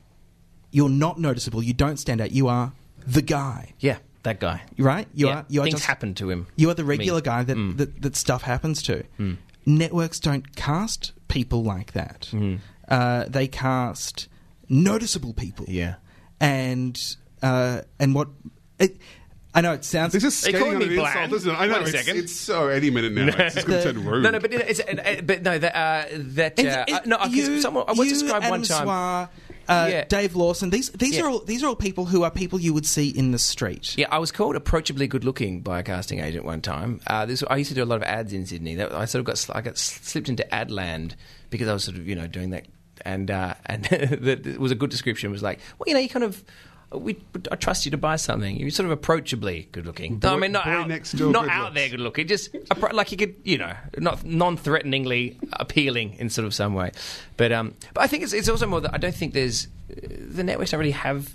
[0.70, 1.62] you're not noticeable.
[1.62, 2.32] You don't stand out.
[2.32, 2.72] You are
[3.06, 4.62] the guy, Yeah, that guy.
[4.78, 5.06] right?
[5.14, 5.44] You yeah, are.
[5.48, 6.48] You are things just, happen to him.
[6.56, 7.24] You are the regular Me.
[7.24, 7.76] guy that, Mm.
[7.78, 9.04] that that stuff happens to.
[9.18, 9.36] Mm.
[9.64, 12.28] Networks don't cast people like that.
[12.32, 12.58] Mm.
[12.88, 14.28] Uh, they cast
[14.68, 15.66] noticeable people.
[15.68, 15.96] Yeah.
[16.40, 18.28] and uh, and what
[18.78, 18.96] it,
[19.54, 20.12] I know it sounds.
[20.12, 21.32] This is They skating call on me an insult, bland.
[21.32, 21.54] isn't it?
[21.60, 22.16] I know, Wait a it's, second.
[22.18, 23.26] it's so any minute now.
[23.46, 24.22] It's just going to turn rude.
[24.22, 24.80] No, no, but it's,
[25.22, 28.06] but no, that uh, that And- uh, and uh, no, 'cause you- someone I was
[28.08, 28.84] you, described one time.
[28.84, 29.28] Swar,
[29.68, 30.04] uh, Yeah.
[30.04, 30.70] Dave Lawson.
[30.70, 31.24] These these Yeah.
[31.24, 33.94] are all these are all people who are people you would see in the street.
[33.96, 37.00] Yeah, I was called approachably good looking by a casting agent one time.
[37.06, 38.74] Uh, this, I used to do a lot of ads in Sydney.
[38.76, 41.16] That, I sort of got I got slipped into ad land
[41.50, 42.66] because I was sort of you know doing that,
[43.04, 45.30] and uh, and that it was a good description.
[45.30, 46.44] It was like, well, you know, you kind of.
[46.92, 47.18] We,
[47.50, 48.56] I trust you to buy something.
[48.56, 50.20] You're sort of approachably good looking.
[50.22, 51.74] No, I mean, not out, next door not out looks.
[51.74, 52.28] there good looking.
[52.28, 56.92] Just appro- like you could, you know, not non-threateningly appealing in sort of some way.
[57.36, 60.44] But um, but I think it's it's also more that I don't think there's the
[60.44, 61.34] networks don't really have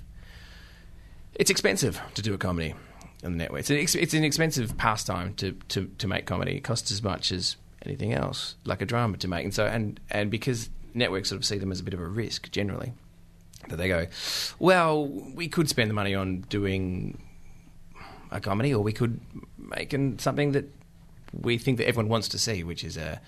[1.36, 2.76] it's expensive to do a comedy
[3.24, 3.62] on the network.
[3.62, 6.58] It's an, ex- it's an expensive pastime to, to, to make comedy.
[6.58, 9.44] It costs as much as anything else, like a drama to make.
[9.44, 12.06] And so, and, and because networks sort of see them as a bit of a
[12.06, 12.94] risk generally,
[13.69, 14.08] that they go,
[14.60, 17.21] well, we could spend the money on doing
[18.32, 19.19] a comedy, or we could
[19.58, 20.65] make something that
[21.34, 23.21] we think that everyone wants to see, which is a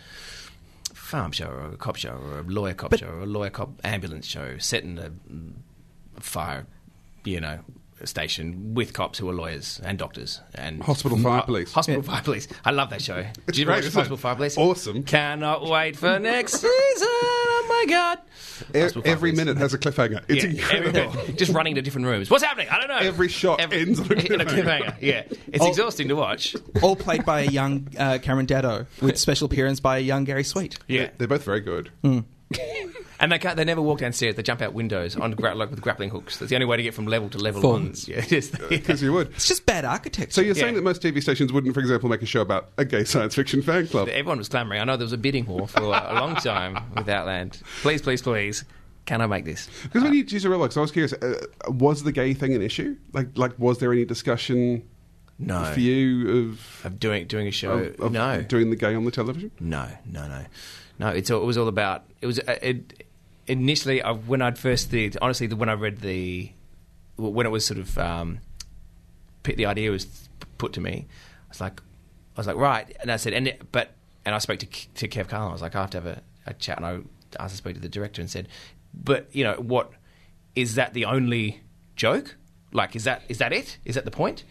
[0.94, 3.70] farm show or a cop show or a lawyer cop show or a lawyer cop
[3.84, 6.66] ambulance show set in a fire,
[7.24, 7.60] you know,
[8.06, 11.72] station with cops who are lawyers and doctors and Hospital Fire Police.
[11.74, 12.48] Hospital Fire Police.
[12.66, 13.26] I love that show.
[13.48, 14.20] Did you great, watch Hospital it?
[14.20, 14.58] Fire Police?
[14.58, 15.04] Awesome.
[15.04, 16.68] Cannot wait for next season.
[16.76, 18.20] Oh my god!
[18.76, 20.24] E- every minute has a cliffhanger.
[20.28, 21.34] It's Yeah, incredible.
[21.34, 22.30] just running to different rooms.
[22.30, 22.68] What's happening?
[22.70, 22.98] I don't know.
[22.98, 24.64] Every shot ends on a in a cliffhanger.
[24.64, 24.96] cliffhanger.
[25.02, 25.70] Yeah, it's Oh.
[25.70, 26.56] exhausting to watch.
[26.82, 30.44] All played by a young uh, Cameron Daddo, with special appearance by a young Gary
[30.44, 30.78] Sweet.
[30.88, 31.92] Yeah, They're both very good.
[33.20, 34.36] and they can't, they never walk downstairs.
[34.36, 36.38] They jump out windows on gra- like with grappling hooks.
[36.38, 37.62] That's the only way to get from level to level.
[37.62, 38.08] Thorns.
[38.08, 39.28] On, yeah, just, Because you would.
[39.32, 40.32] It's just bad architecture.
[40.32, 40.80] So you're saying Yeah.
[40.80, 43.62] that most TV stations wouldn't, for example, make a show about a gay science fiction
[43.62, 44.08] fan club?
[44.10, 44.82] Everyone was clamouring.
[44.82, 47.62] I know there was a bidding war for a long time with Outland.
[47.82, 48.64] Please, please, please,
[49.06, 49.70] can I make this?
[49.84, 52.54] Because when you use a real because I was curious, uh, was the gay thing
[52.54, 52.96] an issue?
[53.12, 54.88] Like, like was there any discussion
[55.40, 55.66] No.
[55.66, 57.74] for you of, Of doing doing a show?
[57.74, 59.52] of, of no, doing the gay on the television?
[59.60, 60.46] no, no, no,
[61.04, 61.10] no.
[61.10, 62.06] It's all, it was all about.
[62.22, 63.06] It was uh, it,
[63.48, 66.52] initially I, when I'd first the honestly when I read the
[67.18, 68.40] when it was sort of um,
[69.44, 71.82] the idea was put to me, I was like,
[72.36, 73.92] I was like, right, and I said, and it, but
[74.26, 75.50] and I spoke to to Kev Carlin.
[75.50, 77.00] I was like, I have to have a, a chat, and I
[77.40, 78.48] asked to speak to the director and said,
[78.94, 79.92] but you know what
[80.56, 81.62] is that the only
[81.96, 82.36] joke?
[82.72, 83.78] Like, is that is that it?
[83.86, 84.44] Is that the point?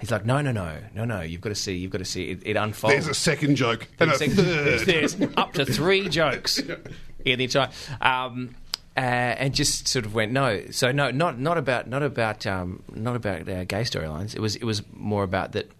[0.00, 1.20] He's like, no, no, no, no, no.
[1.20, 1.76] You've got to see.
[1.76, 2.30] You've got to see.
[2.30, 2.94] It, it unfolds.
[2.94, 4.86] There's a second joke and a There's, third.
[4.86, 7.68] there's up to three jokes in the entire.
[8.00, 8.56] Um,
[8.96, 10.62] uh, and just sort of went no.
[10.70, 14.34] So no, not not about not about um, not about uh, gay storylines.
[14.34, 15.70] It was it was more about that.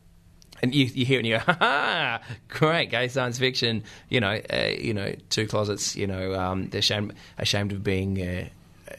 [0.62, 3.82] And you, you hear it and you go, ha ha, great, gay science fiction.
[4.10, 5.96] You know, uh, you know, two closets.
[5.96, 8.48] You know, um, they're ashamed, ashamed of being, uh,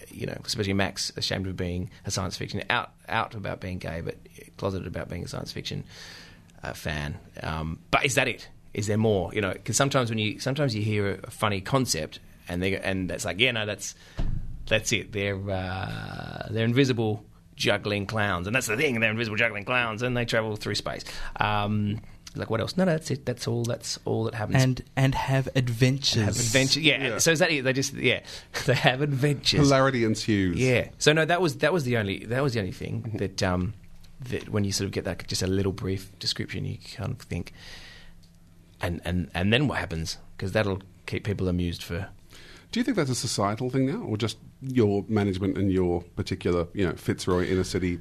[0.10, 4.02] you know, especially Max, ashamed of being a science fiction out out about being gay,
[4.02, 4.18] but
[4.58, 5.84] closeted about being a science fiction
[6.64, 7.18] uh, fan.
[7.42, 8.48] Um, but is that it?
[8.74, 9.34] Is there more?
[9.34, 13.10] You know, because sometimes when you sometimes you hear a, funny concept and they and
[13.10, 13.96] that's like, yeah, no, that's
[14.68, 15.12] that's it.
[15.12, 17.26] They're uh, they're invisible
[17.56, 19.00] juggling clowns, and that's the thing.
[19.00, 21.04] They're invisible juggling clowns, and they travel through space.
[21.40, 22.02] Um,
[22.36, 22.78] like what else?
[22.78, 23.26] No, no, that's it.
[23.26, 23.64] That's all.
[23.64, 24.64] That's all that happens.
[24.64, 26.24] and and have adventures.
[26.24, 26.80] have adventure.
[26.80, 27.04] Yeah.
[27.04, 27.18] Yeah.
[27.18, 27.64] So is that it?
[27.64, 28.22] They just yeah,
[28.66, 29.60] they have adventures.
[29.60, 30.58] Hilarity ensues.
[30.58, 30.90] Yeah.
[30.98, 33.74] So no, that was that was the only that was the only thing that um
[34.30, 37.20] that when you sort of get that just a little brief description, you kind of
[37.20, 37.54] think,
[38.82, 40.18] and and and then what happens?
[40.38, 42.10] Because that'll keep people amused for.
[42.72, 46.68] Do you think that's a societal thing now, or just your management and your particular,
[46.74, 48.00] you know, Fitzroy inner city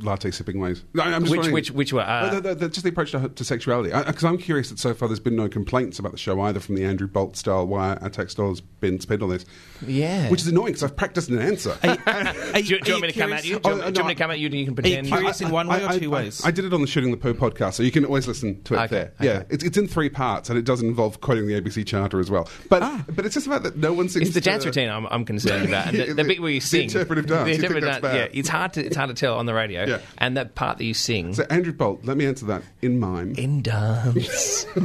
[0.00, 0.84] latte sipping ways?
[1.00, 2.04] I'm just Which- which- which one?
[2.06, 3.90] Uh, The- the- the- just the approach to, to sexuality.
[3.94, 6.74] Because I'm curious that so far there's been no complaints about the show either from
[6.76, 7.66] the Andrew Bolt style.
[7.66, 9.44] Why our tax dollars been spent on this?
[9.86, 10.28] Yeah.
[10.28, 11.76] which is annoying because I've practiced an answer.
[11.82, 11.88] Are
[12.58, 13.58] you- Do you, do you are you want me to come at you?
[13.60, 14.46] Do you, want- Oh, do you want me to come at you?
[14.46, 15.06] and You can Are you pretend.
[15.06, 16.42] curious in one way or two I, ways?
[16.44, 18.74] I did it on the Shooting the Poo podcast, so you can always listen to
[18.74, 19.12] it Okay, there.
[19.20, 19.24] okay.
[19.26, 22.30] Yeah, it's, it's in three parts, and it does involve quoting the ABC Charter as
[22.30, 22.48] well.
[22.68, 22.82] But
[23.14, 25.24] but it's just about that no one seems It's the to- dance routine I'm, I'm
[25.24, 25.88] concerned about.
[25.88, 26.82] And the, the bit where you The sing.
[26.84, 27.46] interpretive dance.
[27.48, 28.02] The interpretive dance.
[28.04, 29.84] Yeah, it's hard to it's hard to tell on the radio.
[29.84, 29.98] Yeah.
[30.18, 33.34] And that part that you sing So Andrew Bolt, let me answer that in mime.
[33.36, 34.66] in dance.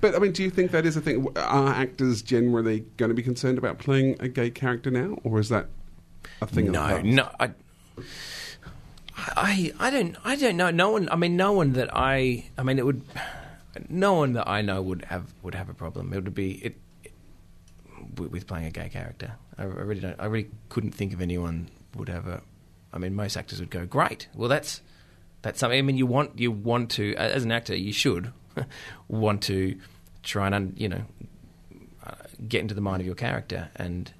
[0.00, 1.28] But I mean, do you think that is a thing?
[1.36, 5.48] Are actors generally going to be concerned about playing a gay character now, or is
[5.50, 5.66] that
[6.40, 6.66] a thing?
[6.68, 7.30] of no, no.
[7.38, 7.50] I,
[9.16, 10.70] I I don't I don't know.
[10.70, 11.08] No one.
[11.08, 12.44] I mean, no one that I.
[12.58, 13.02] I mean, it would.
[13.88, 16.12] No one that I know would have would have a problem.
[16.12, 16.76] It would be it,
[18.18, 19.32] with, with playing a gay character.
[19.56, 20.18] I, I really don't.
[20.18, 22.42] I really couldn't think of anyone would have a.
[22.92, 24.82] I mean, most actors would go, "Great, well, that's
[25.42, 28.32] that's something." I mean, you want you want to as an actor, you should
[29.08, 29.78] want to
[30.22, 31.02] try and you know
[32.06, 32.14] uh,
[32.48, 34.12] get into the mind of your character and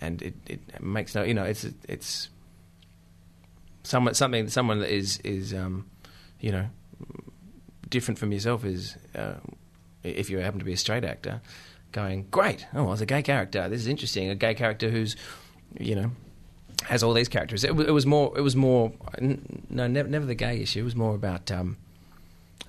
[0.00, 2.28] and it, it makes no you know it's it's
[3.82, 5.86] someone something someone that is is um,
[6.40, 6.66] you know
[7.88, 9.34] different from yourself is uh,
[10.02, 11.40] if you happen to be a straight actor
[11.92, 12.66] going, great.
[12.74, 13.68] Oh, well, it's a gay character.
[13.68, 14.28] This is interesting.
[14.30, 15.14] A gay character who's,
[15.78, 16.10] you know,
[16.84, 17.64] has all these characters.
[17.64, 18.32] It, it was more.
[18.36, 18.92] It was more.
[19.20, 20.80] No, never, never the gay issue.
[20.80, 21.76] It was more about um,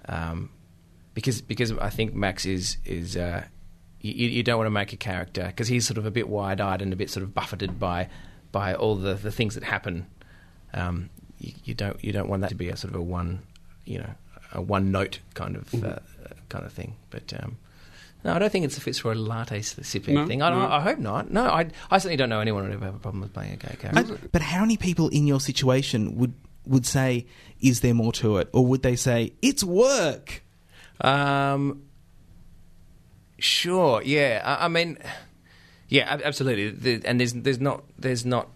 [0.08, 0.50] um,
[1.14, 3.46] because because I think Max is is uh,
[4.02, 6.62] you, you don't want to make a character because he's sort of a bit wide
[6.62, 8.10] eyed and a bit sort of buffeted by
[8.52, 10.08] by all the, the things that happen.
[10.74, 13.44] Um, you, you don't you don't want that to be a sort of a one
[13.86, 14.10] you know
[14.52, 16.00] a one note kind of uh,
[16.50, 16.96] kind of thing.
[17.10, 17.58] But um,
[18.24, 20.26] no, I don't think it's a fits for a latte sipping No?
[20.28, 20.42] thing.
[20.42, 20.68] I, No.
[20.68, 21.30] I hope not.
[21.32, 23.54] No, I, I certainly don't know anyone who would ever have a problem with playing
[23.54, 24.04] a gay character.
[24.16, 26.34] But, but how many people in your situation would
[26.66, 27.26] would say,
[27.60, 30.42] "Is there more to it?" or would they say, "It's work"?
[31.02, 31.84] Um,
[33.40, 34.02] sure.
[34.04, 34.42] Yeah.
[34.44, 34.98] I, I mean,
[35.90, 36.70] yeah, absolutely.
[36.72, 38.50] The, and there's there's not there's not.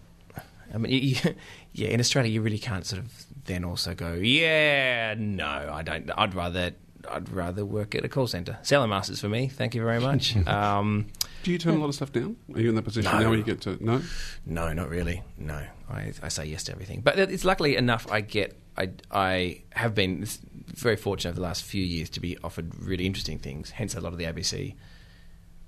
[0.72, 1.34] I mean, you, you-
[1.72, 1.88] yeah.
[1.88, 3.12] In Australia, you really can't sort of
[3.44, 6.10] then also go, yeah, no, I don't.
[6.16, 6.72] I'd rather
[7.10, 8.58] I'd rather work at a call centre.
[8.62, 9.48] Selling masters for me.
[9.48, 10.36] Thank you very much.
[10.46, 11.06] um,
[11.42, 12.36] Do you turn a lot of stuff down?
[12.54, 13.18] Are you in that position No.
[13.18, 14.02] now where you get to no?
[14.46, 15.22] No, not really.
[15.36, 17.00] No, I, I say yes to everything.
[17.00, 18.10] But it's luckily enough.
[18.10, 18.58] I get.
[18.76, 20.26] I I have been
[20.66, 23.70] very fortunate over the last few years to be offered really interesting things.
[23.70, 24.74] Hence a lot of the ABC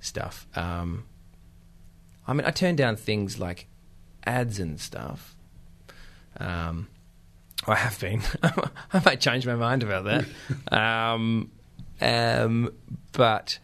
[0.00, 0.46] stuff.
[0.55, 1.05] Um,
[2.26, 3.66] I mean, I turn down things like
[4.24, 5.35] ads and stuff.
[6.38, 6.88] Um,
[7.66, 8.23] I have been.
[8.42, 10.25] I might change my mind about that.
[10.73, 11.51] um,
[12.01, 12.73] um,
[13.12, 13.59] but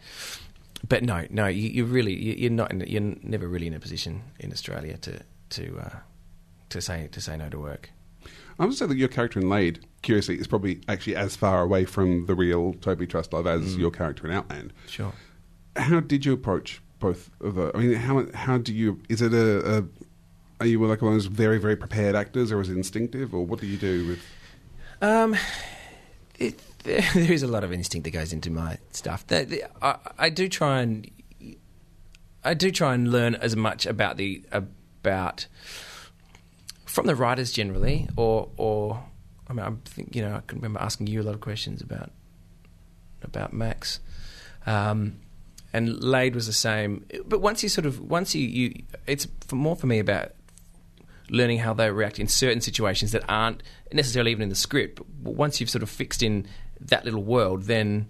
[0.87, 2.71] but no, no, you, you really you, you're not.
[2.71, 5.99] In, you're never really in a position in Australia to to uh,
[6.69, 7.89] to say to say no to work.
[8.59, 11.85] I would say that your character in Laid, curiously, is probably actually as far away
[11.85, 14.73] from the real Toby Truslove as your character in Outland.
[14.87, 15.13] Sure.
[15.75, 17.71] How did you approach both of the?
[17.75, 19.01] I mean, how how do you?
[19.09, 19.79] Is it a?
[19.79, 19.83] a
[20.59, 23.45] are you like one of those very very prepared actors, or is it instinctive, or
[23.45, 24.19] what do you do with?
[25.01, 25.35] Um,
[26.39, 29.25] it, there, there is a lot of instinct that goes into my stuff.
[29.27, 31.09] The, the, I, I do try and
[32.43, 35.47] I do try and learn as much about the about
[36.85, 39.03] from the writers generally, or or
[39.47, 41.81] I mean, I think you know I can remember asking you a lot of questions
[41.81, 42.11] about
[43.23, 43.99] about Max.
[44.65, 45.19] Um,
[45.73, 49.75] and Laid was the same, but once you sort of once you, you it's more
[49.75, 50.31] for me about
[51.29, 55.01] learning how they react in certain situations that aren't necessarily even in the script.
[55.23, 56.47] But once you've sort of fixed in
[56.81, 58.09] that little world, then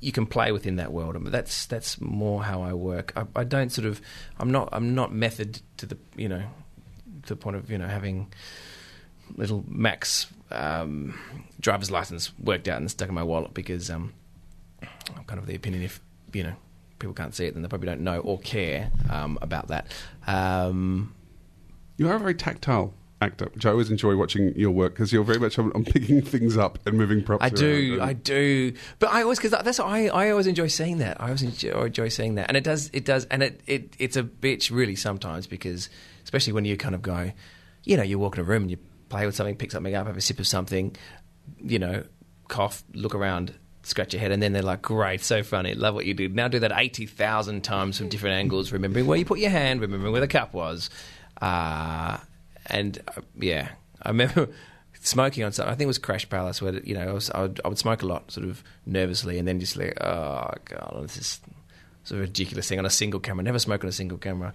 [0.00, 1.16] you can play within that world.
[1.16, 3.12] And that's that's more how I work.
[3.16, 4.00] I, I don't sort of
[4.38, 6.42] I'm not I'm not method to the you know
[7.24, 8.32] to the point of you know having
[9.36, 11.18] little Max um,
[11.60, 14.12] driver's license worked out and stuck in my wallet because um,
[15.16, 16.00] I'm kind of the opinion if
[16.32, 16.54] you know
[16.98, 19.86] people can't see it, then they probably don't know or care um, about that.
[20.26, 21.14] Um,
[21.96, 25.24] You are a very tactile actor, which I always enjoy watching your work because you're
[25.24, 27.44] very much on, on picking things up and moving props.
[27.44, 27.98] I do.
[28.02, 31.20] I do, but I always because that's I, I always enjoy seeing that.
[31.20, 34.16] I always enjoy, enjoy seeing that, and it does, it does, and it, it it's
[34.16, 35.88] a bitch really sometimes because
[36.24, 37.32] especially when you kind of go,
[37.84, 38.78] you know, you walk in a room and you
[39.08, 40.96] play with something, pick something up, have a sip of something,
[41.58, 42.04] you know,
[42.48, 43.54] cough, look around.
[43.84, 46.46] Scratch your head, and then they're like, "Great, so funny, love what you did." Now
[46.46, 50.12] do that eighty thousand times from different angles, remembering where you put your hand, remembering
[50.12, 50.88] where the cup was,
[51.42, 52.18] uh,
[52.66, 54.48] and uh, yeah, I remember
[55.00, 55.70] smoking on something.
[55.70, 57.78] I think it was Crash Palace, where you know I, was, I, would, I would
[57.78, 61.40] smoke a lot, sort of nervously, and then just like, oh god, this is
[62.04, 63.42] sort of a ridiculous thing on a single camera.
[63.42, 64.54] Never smoke on a single camera.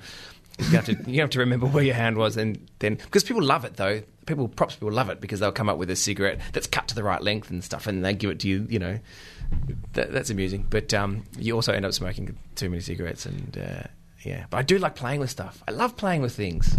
[0.59, 3.43] You have to you have to remember where your hand was, and then because people
[3.43, 4.01] love it though.
[4.25, 6.95] People props people love it because they'll come up with a cigarette that's cut to
[6.95, 8.65] the right length and stuff, and they give it to you.
[8.69, 8.99] You know,
[9.93, 10.65] that, that's amusing.
[10.69, 13.87] But um, you also end up smoking too many cigarettes, and uh,
[14.23, 14.45] yeah.
[14.49, 15.63] But I do like playing with stuff.
[15.67, 16.77] I love playing with things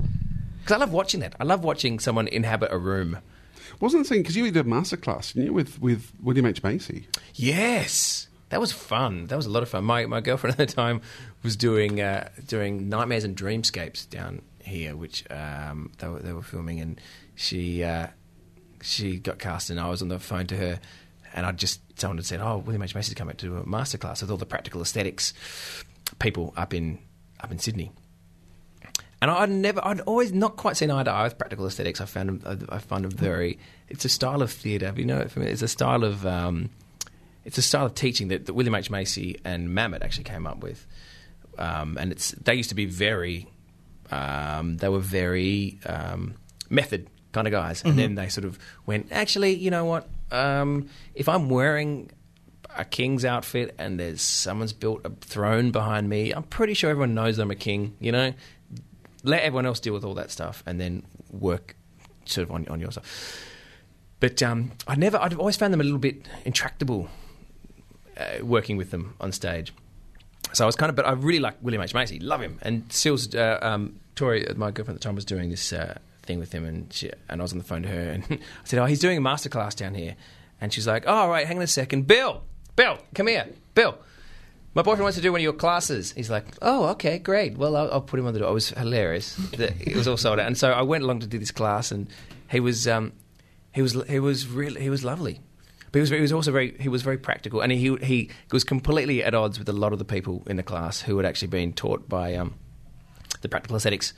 [0.60, 1.34] because I love watching that.
[1.40, 3.18] I love watching someone inhabit a room.
[3.80, 7.06] Wasn't saying because you did a masterclass, didn't you, with with William H Macy?
[7.34, 9.26] Yes, that was fun.
[9.26, 9.84] That was a lot of fun.
[9.84, 11.00] My my girlfriend at the time
[11.42, 16.42] was doing uh, doing nightmares and dreamscapes down here, which um, they were they were
[16.42, 17.00] filming, and
[17.34, 18.08] she uh,
[18.82, 20.80] she got cast, and I was on the phone to her,
[21.34, 24.22] and I just someone had said, "Oh, William H Macy's coming to do a masterclass
[24.22, 25.34] with all the practical aesthetics
[26.18, 26.98] people up in
[27.40, 27.92] up in Sydney."
[29.20, 32.00] And I'd never, I'd always not quite seen eye to eye with practical aesthetics.
[32.00, 33.58] I found them, I find them very.
[33.88, 34.92] It's a style of theatre.
[34.96, 36.70] You know, for me, it's a style of, um,
[37.44, 40.62] it's a style of teaching that, that William H Macy and Mamet actually came up
[40.62, 40.86] with.
[41.58, 43.48] Um, and it's they used to be very,
[44.12, 46.34] um, they were very um,
[46.70, 48.56] method kind of guys, and then they sort of
[48.86, 49.08] went.
[49.10, 50.08] Actually, you know what?
[50.30, 52.12] Um, if I'm wearing
[52.78, 57.14] a king's outfit and there's someone's built a throne behind me, I'm pretty sure everyone
[57.14, 57.96] knows I'm a king.
[58.00, 58.34] You know,
[59.24, 61.76] let everyone else deal with all that stuff and then work
[62.24, 62.90] sort of on, on your.
[64.20, 67.08] But um, I never, I've always found them a little bit intractable
[68.16, 69.72] uh, working with them on stage.
[70.52, 72.58] so I was kind of, but I really like William H Macy, love him.
[72.62, 76.38] And Sil's, uh, um, Tori, my girlfriend at the time, was doing this uh, thing
[76.38, 78.78] with him, and she, and I was on the phone to her, and I said,
[78.80, 80.16] "Oh, he's doing a masterclass down here,"
[80.60, 82.42] and she's like, "Oh, all right, hang on a second, Bill,
[82.78, 83.98] Bill, come here, Bill."
[84.74, 86.12] My boyfriend wants to do one of your classes.
[86.12, 87.58] He's like, "Oh, okay, great.
[87.58, 89.36] Well, I'll, I'll put him on the door." It was hilarious.
[89.54, 92.08] It was all sold out, and so I went along to do this class, and
[92.48, 93.14] he was, um,
[93.74, 95.40] he was, he was really, he was lovely.
[95.90, 98.62] But he was, he was also very, he was very practical, and he he was
[98.62, 101.48] completely at odds with a lot of the people in the class who had actually
[101.48, 102.54] been taught by um,
[103.40, 104.12] the practical aesthetics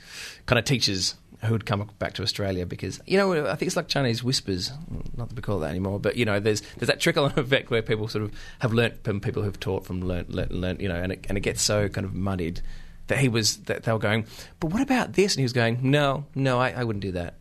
[0.45, 3.75] kind of teachers who had come back to Australia because you know I think it's
[3.75, 4.71] like Chinese whispers,
[5.17, 7.81] not that we call that anymore, but you know there's there's that trickle effect where
[7.81, 10.95] people sort of have learnt from people who've taught from learnt learnt, learnt you know,
[10.95, 12.61] and it, and it gets so kind of muddied
[13.07, 14.25] that he was that they were going,
[14.59, 15.33] but what about this?
[15.33, 17.35] And he was going, no, no, I, I wouldn't do that.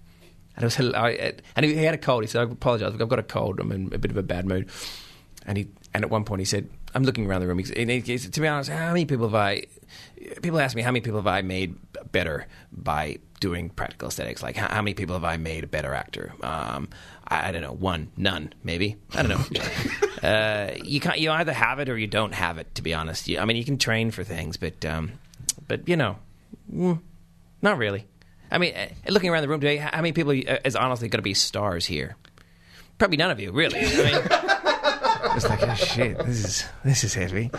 [0.56, 2.24] And it was I, and he, had a cold.
[2.24, 3.60] He said, I apologise, I've got a cold.
[3.60, 4.68] I'm in a bit of a bad mood.
[5.46, 7.58] And he and at one point he said, I'm looking around the room.
[7.58, 9.64] He, he, he to be honest, how many people have I?
[10.42, 11.76] People ask me how many people have I made
[12.12, 14.42] better by doing practical aesthetics.
[14.42, 16.32] Like how, how many people have I made a better actor?
[16.42, 16.88] Um,
[17.26, 18.96] I, I don't know, one, none, maybe.
[19.14, 19.60] I don't know.
[20.28, 21.18] uh, you can't.
[21.18, 22.74] You either have it or you don't have it.
[22.76, 25.12] To be honest, you, I mean, you can train for things, but um,
[25.66, 26.16] but you know,
[26.72, 27.00] mm,
[27.62, 28.06] not really.
[28.50, 31.18] I mean, uh, looking around the room today, how many people uh, is honestly going
[31.18, 32.16] to be stars here?
[32.98, 33.78] Probably none of you, really.
[33.78, 34.22] I mean,
[35.36, 37.50] it's like, oh shit, this is this is heavy.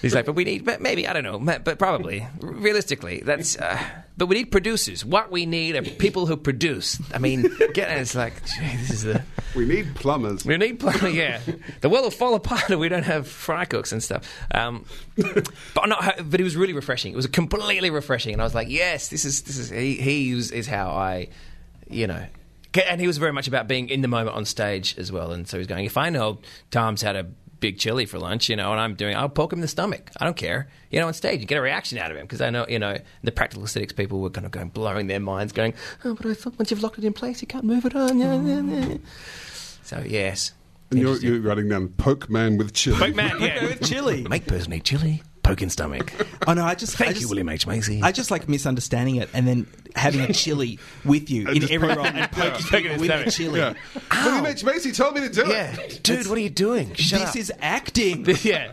[0.00, 3.58] He's like, but we need, but maybe I don't know, but probably realistically, that's.
[3.58, 3.82] Uh,
[4.16, 5.04] but we need producers.
[5.04, 7.00] What we need are people who produce.
[7.12, 7.42] I mean,
[7.72, 9.22] get it's like, gee, this is the.
[9.56, 10.44] We need plumbers.
[10.44, 11.16] We need plumbing.
[11.16, 11.40] Yeah,
[11.80, 14.28] the world will fall apart if we don't have fry cooks and stuff.
[14.52, 14.84] Um,
[15.74, 16.30] but not.
[16.30, 17.12] But it was really refreshing.
[17.12, 20.30] It was completely refreshing, and I was like, yes, this is this is he, he
[20.30, 21.28] is, is how I,
[21.88, 22.24] you know.
[22.86, 25.32] And he was very much about being in the moment on stage as well.
[25.32, 26.38] And so he's going, if I know
[26.70, 27.26] Tom's had a
[27.60, 30.10] big chili for lunch, you know, and I'm doing, I'll poke him in the stomach.
[30.18, 30.68] I don't care.
[30.90, 32.78] You know, on stage, you get a reaction out of him because I know, you
[32.78, 36.26] know, the practical aesthetics people were kind of going, blowing their minds, going, oh, but
[36.26, 38.18] I thought once you've locked it in place, you can't move it on.
[38.18, 38.96] Yeah, yeah, yeah.
[39.82, 40.52] So, yes.
[40.90, 41.32] And you're, Interesting.
[41.34, 42.98] you're writing down poke man with chili.
[42.98, 43.62] Poke man, yeah.
[43.66, 44.26] with chili.
[44.28, 46.12] Make person eat chili, poke in stomach.
[46.46, 47.66] Oh no, I just Thank I you, just, William H.
[47.66, 48.00] Macy.
[48.02, 51.96] I just like misunderstanding it and then having a chili with you in every poking-
[51.96, 52.26] role and yeah.
[52.28, 53.60] poking Poking people with the chili.
[53.60, 53.74] Yeah.
[54.24, 54.64] William H.
[54.64, 55.78] Macy told me to do yeah.
[55.78, 56.02] it.
[56.02, 56.94] Dude, what are you doing?
[56.94, 57.36] Shut this up.
[57.36, 58.24] is acting.
[58.42, 58.72] yeah.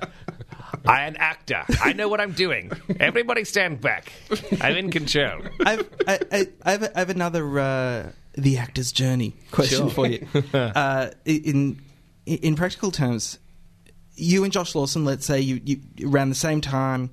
[0.85, 1.63] I'm an actor.
[1.83, 2.71] I know what I'm doing.
[2.97, 4.13] Everybody stand back.
[4.61, 5.41] I'm in control.
[5.65, 9.89] I've, I, I, I, have, I have another uh, the actor's journey question Sure.
[9.89, 10.25] for you.
[10.53, 11.81] uh, in
[12.25, 13.37] in practical terms,
[14.15, 17.09] you and Josh Lawson, let's say you, you around the same time,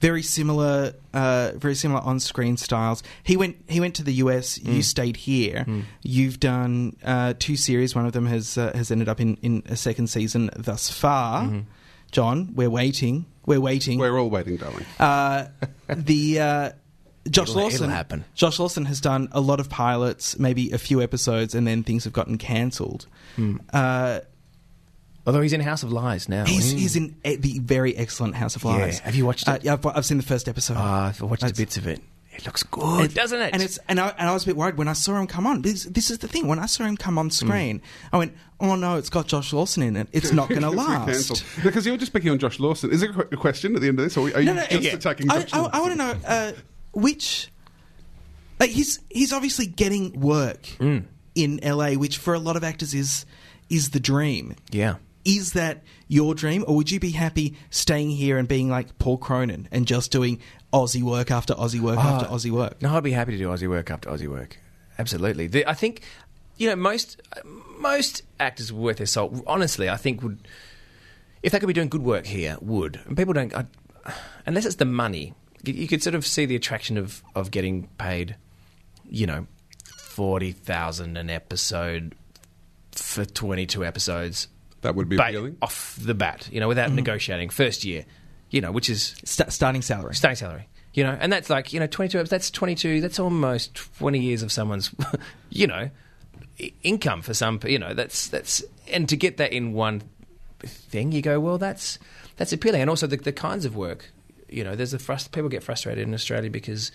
[0.00, 3.02] very similar, uh, very similar on screen styles.
[3.22, 4.58] He went he went to the US.
[4.58, 4.74] Mm.
[4.74, 5.64] You stayed here.
[6.02, 7.94] You've done uh, two series.
[7.94, 11.44] One of them has uh, has ended up in, in a second season thus far.
[11.44, 11.60] Mm-hmm.
[12.12, 13.26] John, we're waiting.
[13.46, 13.98] We're waiting.
[13.98, 14.84] We're all waiting, darling.
[14.98, 15.46] Uh,
[15.88, 16.70] the uh,
[17.28, 17.84] Josh It'll- Lawson.
[17.84, 18.24] it'll happen.
[18.34, 22.04] Josh Lawson has done a lot of pilots, maybe a few episodes, and then things
[22.04, 23.06] have gotten cancelled.
[23.36, 23.56] Hmm.
[25.26, 26.44] Uh, Although he's in House of Lies now.
[26.44, 26.78] he's, Mm.
[26.78, 28.98] he's in e- the very excellent House of Lies.
[29.00, 29.04] Yeah.
[29.06, 29.48] Have you watched it?
[29.50, 30.76] Uh, yeah, I've, I've seen the first episode.
[30.78, 32.00] Ah, I've watched the It's- bits of it.
[32.32, 33.54] It looks good, it, doesn't it?
[33.54, 35.46] And it's and I, and I was a bit worried when I saw him come
[35.46, 35.62] on.
[35.62, 36.46] This, this is the thing.
[36.46, 37.80] When I saw him come on screen,
[38.12, 40.08] I went, "Oh no, it's got Josh Lawson in it.
[40.12, 42.90] It's not going to last." Because you're just picking on Josh Lawson.
[42.92, 44.82] Is there a question at the end of this, or are you No, no, just
[44.82, 44.92] yeah.
[44.92, 45.80] attacking I, Josh I, Lawson?
[45.80, 46.52] want to know uh,
[46.92, 47.50] which.
[48.60, 51.04] Like he's he's obviously getting work Mm.
[51.34, 53.24] in LA, which for a lot of actors is
[53.70, 54.54] is the dream.
[54.70, 54.96] yeah.
[55.26, 59.18] Is that your dream, or would you be happy staying here and being like Paul
[59.18, 60.40] Cronin and just doing
[60.72, 62.80] Aussie work after Aussie work after ah, Aussie work?
[62.80, 64.56] No, I'd be happy to do Aussie work after Aussie work.
[64.98, 65.48] Absolutely.
[65.48, 66.02] The, I think,
[66.58, 67.20] you know, most
[67.78, 69.34] most actors worth their salt.
[69.48, 70.46] Honestly, I think would
[71.42, 73.00] if they could be doing good work here, would.
[73.06, 73.66] And people don't, I,
[74.46, 75.34] unless it's the money.
[75.64, 78.36] You, you could sort of see the attraction of of getting paid,
[79.10, 79.48] you know,
[79.96, 82.14] forty thousand an episode
[82.92, 84.46] for twenty two episodes.
[84.82, 85.56] That would be ba- appealing.
[85.62, 88.04] off the bat, you know, without negotiating first year,
[88.50, 90.14] you know, which is Sta starting salary.
[90.14, 90.68] starting salary.
[90.94, 92.22] You know, and that's like you know twenty two.
[92.24, 93.00] That's twenty two.
[93.00, 94.94] That's almost twenty years of someone's,
[95.50, 95.90] you know,
[96.82, 97.60] income for some.
[97.66, 100.02] You know, that's that's and to get that in one
[100.60, 101.98] thing, you go, well, that's
[102.36, 104.10] that's appealing, and also the, the kinds of work.
[104.48, 106.92] You know, there's a frust- people get frustrated in Australia because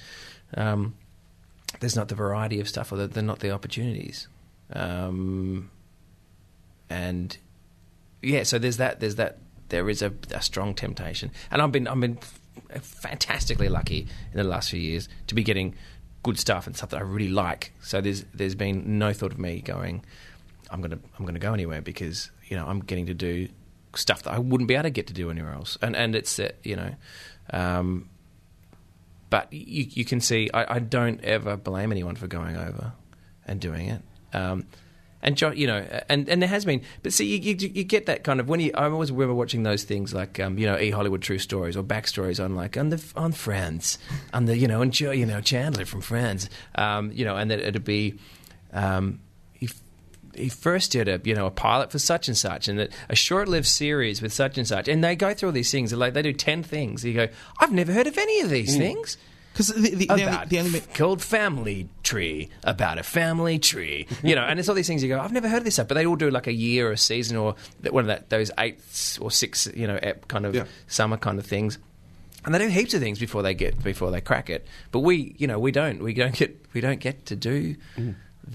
[0.55, 0.95] um,
[1.79, 4.27] there's not the variety of stuff, or they're not the opportunities.
[4.73, 5.69] Um,
[6.89, 7.38] and
[8.22, 8.99] yeah, so there's that.
[8.99, 9.38] There's that.
[9.69, 12.17] There is a, a strong temptation, and I've been I've been
[12.82, 15.76] fantastically lucky in the last few years to be getting
[16.24, 17.74] good stuff and stuff that I really like.
[17.82, 20.03] So there's there's been no thought of me going,
[20.69, 23.47] I'm gonna I'm gonna go anywhere because you know I'm getting to do
[23.95, 25.78] stuff that I wouldn't be able to get to do anywhere else.
[25.82, 26.95] And and it's uh, you know,
[27.51, 28.09] um,
[29.30, 32.93] but you you can see I, I don't ever blame anyone for going over
[33.45, 34.01] and doing it.
[34.34, 34.65] Um,
[35.24, 38.24] and you know, and, and there has been, but see, you, you, you get that
[38.24, 38.72] kind of when you.
[38.74, 41.84] I always remember watching those things like, um, you know, E Hollywood True Stories or
[41.84, 43.97] backstories on like on the on Friends,
[44.34, 47.59] on the you know, and you know Chandler from Friends, um, you know, and that
[47.59, 48.17] it'd be,
[48.74, 49.19] um,
[49.53, 49.69] he,
[50.34, 53.15] he first did a you know a pilot for such and such, and a, a
[53.15, 55.93] short-lived series with such and such, and they go through all these things.
[55.93, 57.05] Like they do ten things.
[57.05, 57.28] You go,
[57.59, 59.17] I've never heard of any of these things
[59.54, 64.08] Because the, the, the, only, the only f- called family tree about a family tree.
[64.24, 65.88] You know and it's all these things you go i've never heard of this stuff
[65.89, 68.30] but they all do like a year or a season or that- one of that
[68.30, 68.80] those eight
[69.22, 70.66] or six you know ep kind of Yeah.
[70.88, 71.78] summer kind of things.
[72.43, 74.66] And they do heaps of things before they get before they crack it.
[74.91, 76.02] But we you know we don't.
[76.02, 77.76] We don't get we don't get to do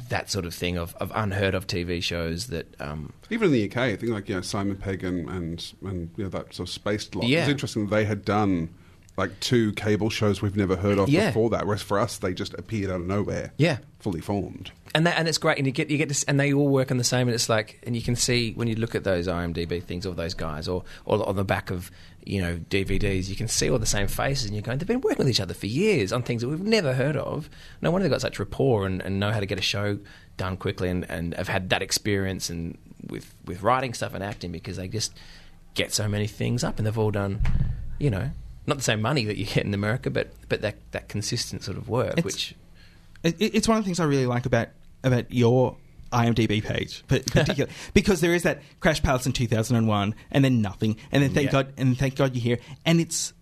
[0.08, 3.70] that sort of thing of, of unheard of tv shows that um, Even in the
[3.70, 6.68] UK, I think like you know Simon Pegg and and, and you know that sort
[6.68, 7.30] of spaced lot.
[7.30, 8.70] It was interesting that they had done
[9.16, 11.28] like two cable shows we've never heard of Yeah.
[11.28, 13.52] before that, whereas for us they just appeared out of nowhere.
[13.56, 13.78] Yeah.
[13.98, 14.70] fully formed.
[14.94, 16.90] and that, and it's great, and you get you get this, and they all work
[16.90, 19.26] on the same, and it's like, and you can see when you look at those
[19.26, 21.90] IMDb things of those guys, or or on the back of
[22.24, 25.00] you know DVDs, you can see all the same faces, and you're going, they've been
[25.00, 27.50] working with each other for years on things that we've never heard of.
[27.82, 29.98] No wonder they've got such rapport and, and know how to get a show
[30.36, 34.52] done quickly, and, and have had that experience and with with writing stuff and acting
[34.52, 35.12] because they just
[35.74, 37.40] get so many things up, and they've all done,
[37.98, 38.30] you know.
[38.66, 41.76] Not the same money that you get in America, but but that, that consistent sort
[41.76, 42.54] of work, It's- which
[43.22, 44.68] It, it- it's one of the things I really like about
[45.04, 45.76] about your
[46.12, 50.14] IMDb page, but particularly because there is that Crash Palace in two thousand and one,
[50.30, 51.52] and then nothing, and then thank Yeah.
[51.52, 53.32] God, and thank God you're here, and it's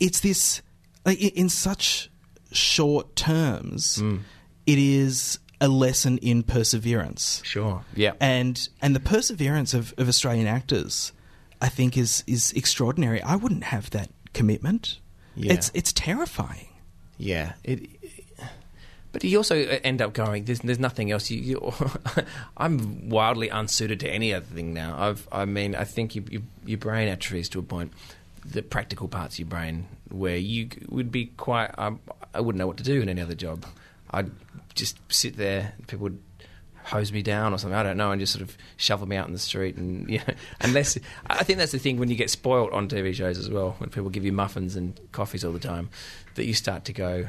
[0.00, 0.62] it's this
[1.04, 2.10] like in such
[2.52, 4.20] short terms, Mm.
[4.66, 7.42] it is a lesson in perseverance.
[7.44, 11.12] sure, yeah, and and the perseverance of, of Australian actors,
[11.60, 13.22] I think, is is extraordinary.
[13.22, 14.98] I wouldn't have that commitment.
[15.36, 15.54] Yeah.
[15.54, 16.68] It's it's terrifying.
[17.18, 17.88] Yeah, it.
[19.12, 20.44] But you also end up going.
[20.44, 21.30] There's, there's nothing else.
[21.30, 21.72] You, you,
[22.56, 24.94] I'm wildly unsuited to any other thing now.
[24.96, 27.92] I've, I mean, I think you, you, your brain atrophies to a point.
[28.44, 31.70] The practical parts of your brain, where you would be quite.
[31.76, 32.00] Um,
[32.32, 33.66] I wouldn't know what to do in any other job.
[34.12, 34.30] I'd
[34.74, 35.74] just sit there.
[35.88, 36.22] People would
[36.84, 37.76] hose me down or something.
[37.76, 39.76] I don't know, and just sort of shovel me out in the street.
[39.76, 43.14] And you know, unless I think that's the thing when you get spoiled on TV
[43.14, 45.90] shows as well, when people give you muffins and coffees all the time,
[46.34, 47.28] that you start to go.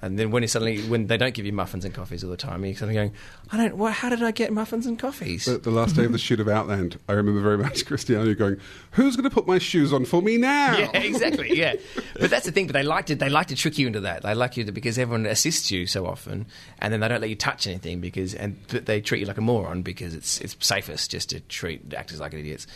[0.00, 2.36] And then when you suddenly when they don't give you muffins and coffees all the
[2.36, 3.12] time, you're suddenly going,
[3.50, 3.76] I don't.
[3.76, 5.46] Well, how did I get muffins and coffees?
[5.46, 8.58] The, the last day of the shoot of Outland, I remember very much Cristiano going,
[8.92, 11.58] "Who's going to put my shoes on for me now?" Yeah, exactly.
[11.58, 11.74] Yeah,
[12.20, 12.66] but that's the thing.
[12.68, 14.22] But they like to they like to trick you into that.
[14.22, 16.46] They like you to, because everyone assists you so often,
[16.78, 19.38] and then they don't let you touch anything because and but they treat you like
[19.38, 22.68] a moron because it's it's safest just to treat actors like idiots.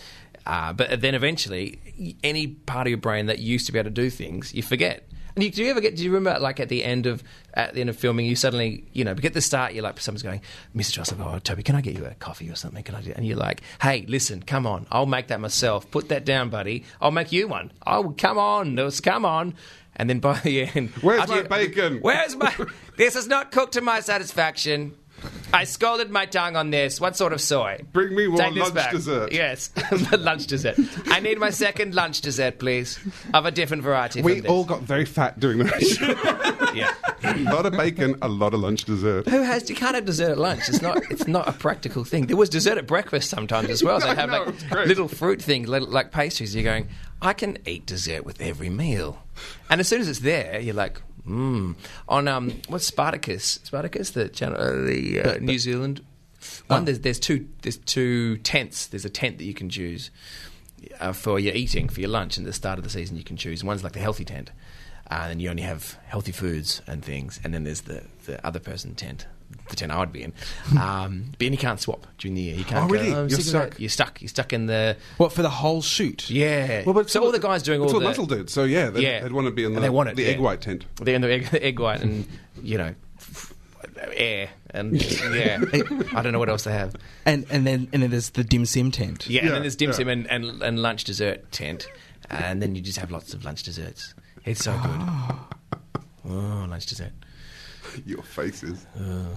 [0.45, 3.95] Uh, but then eventually, any part of your brain that used to be able to
[3.95, 5.09] do things, you forget.
[5.35, 5.97] And you, do you ever get?
[5.97, 7.23] Do you remember, like at the end of
[7.55, 10.23] at the end of filming, you suddenly, you know, at the start, you're like, someone's
[10.23, 10.41] going,
[10.75, 10.93] Mr.
[10.93, 12.83] Joseph, oh, Toby, can I get you a coffee or something?
[12.83, 13.13] Can I do?
[13.15, 15.91] And you're like, Hey, listen, come on, I'll make that myself.
[15.91, 16.85] Put that down, buddy.
[17.01, 17.73] I'll make you one.
[17.87, 19.55] Oh, come on, let's come on.
[19.97, 21.99] And then by the end, Where's my you- bacon?
[22.01, 22.55] Where's my?
[22.97, 24.95] this is not cooked to my satisfaction.
[25.53, 27.01] I scalded my tongue on this.
[27.01, 27.81] What sort of soy?
[27.93, 28.93] Bring me one lunch back.
[28.93, 29.33] dessert.
[29.33, 29.71] Yes,
[30.13, 30.77] lunch dessert.
[31.07, 32.99] I need my second lunch dessert, please,
[33.35, 34.23] of a different variety.
[34.23, 36.73] We all got very fat doing that.
[36.75, 36.95] yeah.
[37.23, 39.29] a lot of bacon, a lot of lunch dessert.
[39.29, 39.69] Who has?
[39.69, 40.69] You can't have dessert at lunch.
[40.69, 41.03] It's not.
[41.11, 42.27] It's not a practical thing.
[42.27, 44.01] There was dessert at breakfast sometimes as well.
[44.01, 46.55] They have like little fruit things, like pastries.
[46.55, 46.89] You're going.
[47.21, 49.23] I can eat dessert with every meal,
[49.71, 51.75] and as soon as it's there, you're like, mmm.
[52.09, 53.61] On um, what's Spartacus?
[53.65, 56.03] Spartacus, the channel, uh, the uh, New Zealand
[56.67, 56.85] one.
[56.85, 58.87] There's there's two there's two tents.
[58.87, 60.11] There's a tent that you can choose
[61.01, 62.37] uh, for your eating for your lunch.
[62.37, 63.63] And at the start of the season, you can choose.
[63.65, 64.51] One's like the healthy tent,
[65.11, 67.41] uh, and you only have healthy foods and things.
[67.45, 69.27] And then there's the, the other person tent,
[69.69, 70.33] the tent I would be in.
[70.79, 72.55] Um, but you can't swap during the year.
[72.55, 72.85] You can't.
[72.85, 73.11] Oh, really?
[73.11, 73.81] Go, "Oh, You're sick of stuck.
[73.81, 74.21] You're stuck.
[74.23, 76.29] You're stuck in the What for the whole shoot?
[76.31, 76.83] yeah.
[76.85, 78.51] Well, but so all the guys doing all That's the what Muscle did.
[78.51, 79.23] So yeah, they'd, Yeah.
[79.23, 80.29] they'd want to be in And the, they want it, the yeah.
[80.31, 80.85] egg white tent.
[80.97, 82.27] They're in the egg, the egg white and
[82.63, 82.95] you know
[84.17, 85.01] air and
[85.35, 85.61] yeah.
[86.15, 86.95] I don't know what else they have.
[87.25, 89.29] And and then and then there's the dim sim tent.
[89.29, 89.97] Yeah, and then there's dim yeah.
[89.97, 91.87] sum and, and, and lunch dessert tent,
[92.31, 94.15] and then you just have lots of lunch desserts.
[94.45, 95.81] It's so good.
[96.25, 97.11] Oh, lunch dessert.
[98.07, 98.87] Your faces.
[98.97, 99.37] Im-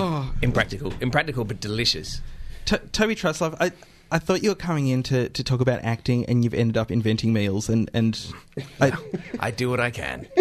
[0.00, 0.32] Oh.
[0.42, 2.20] impractical, impractical, but delicious.
[2.66, 3.72] To- Toby Truslove, I
[4.10, 6.90] I thought you were coming in to, to talk about acting, and you've ended up
[6.90, 8.32] inventing meals, and and
[8.80, 8.92] I
[9.40, 10.26] I do what I can.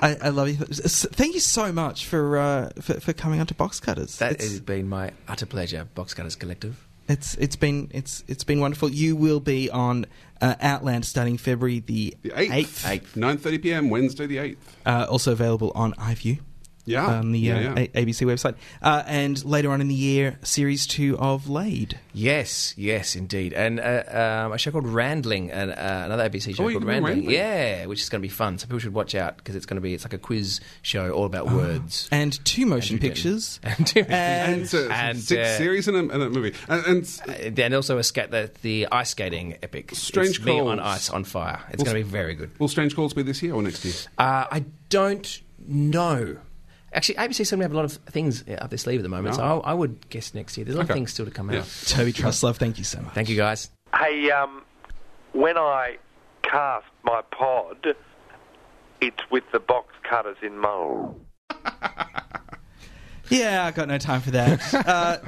[0.00, 0.54] I, I love you.
[0.54, 4.18] Thank you so much for uh, for, for coming onto Box Cutters.
[4.18, 6.86] That It's- has been my utter pleasure, Box Cutters Collective.
[7.08, 8.90] It's it's been it's it's been wonderful.
[8.90, 10.04] You will be on
[10.40, 12.84] uh, Outland starting February the The 8th.
[12.84, 13.14] 8th.
[13.16, 14.56] 9.30 p.m., Wednesday the 8th.
[14.86, 16.38] Uh, also available on iView.
[16.88, 17.06] Yeah.
[17.06, 17.74] on the Yeah, uh, yeah.
[17.94, 18.54] A- ABC website.
[18.82, 21.98] Uh, and later on in the year, series two of Laid.
[22.12, 23.52] Yes, yes, indeed.
[23.52, 24.02] And uh,
[24.46, 25.74] um, a show called Randling, and, uh,
[26.06, 27.14] another ABC show Oh, called Randling.
[27.16, 27.30] Randling.
[27.34, 28.58] Yeah, which is going to be fun.
[28.58, 31.10] So people should watch out because it's going to be it's like a quiz show
[31.12, 32.08] all about words.
[32.10, 33.60] And two motion Andrew pictures.
[33.68, 36.54] And, And, uh, and, six uh, series and a, and a movie.
[36.68, 39.90] And, and uh, and also a scat the, the ice skating epic.
[39.94, 41.60] Strange it's me on ice on fire.
[41.70, 42.50] It's Well, going to be very good.
[42.58, 43.94] will Strange Calls be this year or next year?
[44.18, 46.38] Uh, I don't know.
[46.92, 49.08] Actually, ABC seem to have a lot of things uh, up their sleeve at the
[49.08, 49.42] moment, so.
[49.42, 50.64] I, I would guess next year.
[50.64, 50.92] There's a lot Okay.
[50.94, 51.60] of things still to come Yeah.
[51.60, 51.82] out.
[51.86, 53.12] Toby Truslove, thank you so much.
[53.14, 53.70] Thank you, guys.
[53.94, 54.62] Hey, um,
[55.32, 55.98] when I
[56.42, 57.94] cast my pod,
[59.02, 61.18] it's with the box cutters in Mull.
[63.30, 64.74] Yeah, I got no time for that.
[64.74, 65.18] uh,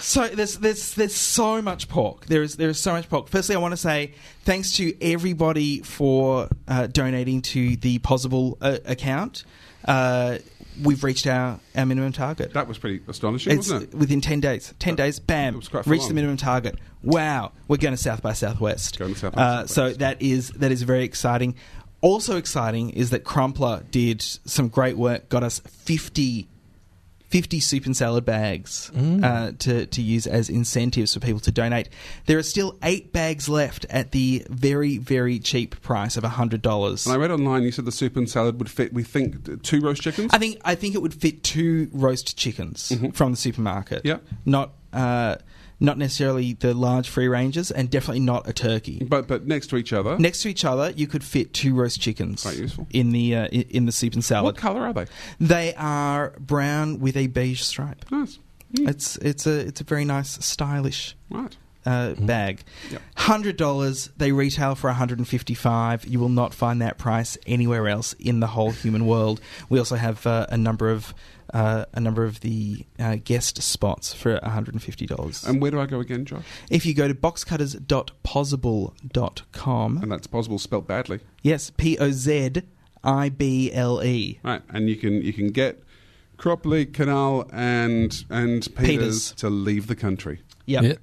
[0.00, 2.24] so there's there's there's so much pork.
[2.26, 3.28] There is there is so much pork.
[3.28, 4.14] Firstly, I want to say
[4.44, 9.44] thanks to everybody for uh, donating to the Pozible uh, account.
[9.84, 10.38] Uh,
[10.82, 12.52] we've reached our, our minimum target.
[12.54, 13.98] That was pretty astonishing, It's wasn't it?
[13.98, 14.72] within ten days.
[14.78, 16.78] Ten days, bam, It was quite reached the minimum target.
[17.02, 18.98] Wow, we're going to South by Southwest.
[18.98, 19.74] Going to South by uh, Southwest.
[19.74, 21.54] So that is that is very exciting.
[22.00, 25.28] Also exciting is that Crumpler did some great work.
[25.28, 26.48] Got us fifty
[27.32, 31.88] 50 soup and salad bags uh, to, to use as incentives for people to donate.
[32.26, 37.06] There are still eight bags left at the very, very cheap price of $100.
[37.06, 39.80] And I read online you said the soup and salad would fit, we think, two
[39.80, 40.30] roast chickens?
[40.34, 44.02] I think I think it would fit two roast chickens from the supermarket.
[44.04, 44.18] Yeah.
[44.44, 45.36] Not uh,
[45.80, 49.04] not necessarily the large free ranges, and definitely not a turkey.
[49.08, 50.16] but, but next to each other.
[50.18, 52.86] Next to each other, you could fit two roast chickens Quite useful.
[52.90, 54.44] in the uh, in the soup and salad.
[54.44, 55.06] what colour are they?
[55.40, 58.04] They are brown with a beige stripe.
[58.10, 58.38] Nice.
[58.74, 61.54] It's it's a it's a very nice, stylish Right.
[61.84, 62.62] uh, bag.
[62.90, 63.02] Yep.
[63.16, 64.08] Hundred dollars.
[64.16, 66.06] They retail for one hundred and fifty-five.
[66.06, 69.40] You will not find that price anywhere else in the whole human world.
[69.68, 71.12] We also have uh, a number of
[71.52, 75.44] uh, a number of the uh, guest spots for one hundred and fifty dollars.
[75.44, 76.44] And where do I go again, Josh?
[76.70, 81.20] if you go to boxcutters.pozible.com, And that's possible spelt badly.
[81.42, 82.52] yes, P O Z
[83.04, 84.38] I B L E.
[84.42, 84.62] Right.
[84.68, 85.82] And you can you can get
[86.38, 89.32] Cropley, Kinal, and and Peters, Peters.
[89.32, 90.40] to leave the country.
[90.66, 90.82] Yep.
[90.84, 90.94] Yeah.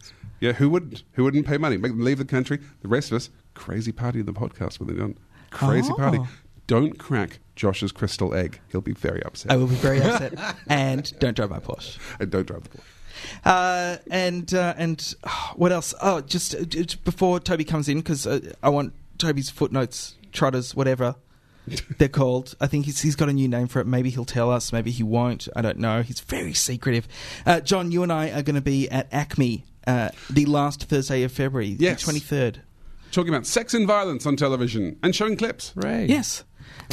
[0.42, 1.04] Yeah, who wouldn't?
[1.14, 1.76] Who wouldn't pay money?
[1.76, 2.60] Make them leave the country.
[2.82, 5.18] The rest of us, crazy party in the podcast when they're done.
[5.52, 5.96] Crazy Oh.
[5.98, 6.20] party.
[6.70, 8.60] Don't crack Josh's crystal egg.
[8.72, 9.52] He'll be very upset.
[9.52, 10.56] I will be very upset.
[10.68, 11.98] and don't drive my Porsche.
[12.20, 12.84] And don't drive the Porsche.
[13.44, 15.94] Uh, and uh, and oh, what else?
[16.02, 20.76] Oh, just, uh, just before Toby comes in because uh, I want Toby's footnotes, trotters,
[20.76, 21.16] whatever
[21.98, 22.56] they're called.
[22.62, 23.88] I think he's he's got a new name for it.
[23.88, 24.72] Maybe he'll tell us.
[24.72, 25.48] Maybe he won't.
[25.56, 26.02] I don't know.
[26.04, 27.08] He's very secretive.
[27.46, 31.24] Uh, John, you and I are going to be at Acme uh, the last Thursday
[31.24, 32.00] of February, Yes.
[32.00, 32.62] the twenty third.
[33.12, 35.74] Talking about sex and violence on television and showing clips.
[35.76, 36.08] Right.
[36.08, 36.44] Yes.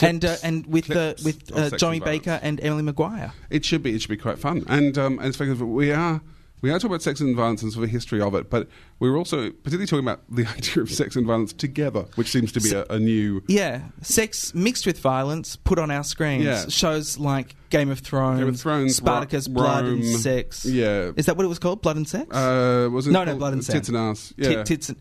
[0.02, 2.04] And uh, and with uh, with of uh, Johnny and.
[2.04, 3.32] Baker and Emily Maguire.
[3.50, 3.94] It should be.
[3.94, 4.64] It should be quite fun.
[4.68, 6.20] And um, and speaking of, we are
[6.62, 8.68] we are talking about sex and violence and sort of the history of it, but
[8.98, 12.60] we're also particularly talking about the idea of sex and violence together, which seems to
[12.60, 13.42] be a, a new.
[13.46, 16.44] Yeah, sex mixed with violence put on our screens.
[16.44, 16.66] Yeah.
[16.68, 20.64] Shows like Game of Thrones, Game of Thrones, Spartacus, Ro- Blood and Sex.
[20.64, 21.12] Yeah.
[21.16, 21.82] Is that what it was called?
[21.82, 22.34] Blood and Sex?
[22.34, 23.74] Uh, was it no, no, Blood and Sex.
[23.78, 24.34] Tits and Ass?
[24.36, 24.62] Tit- Yeah.
[24.64, 24.98] tits and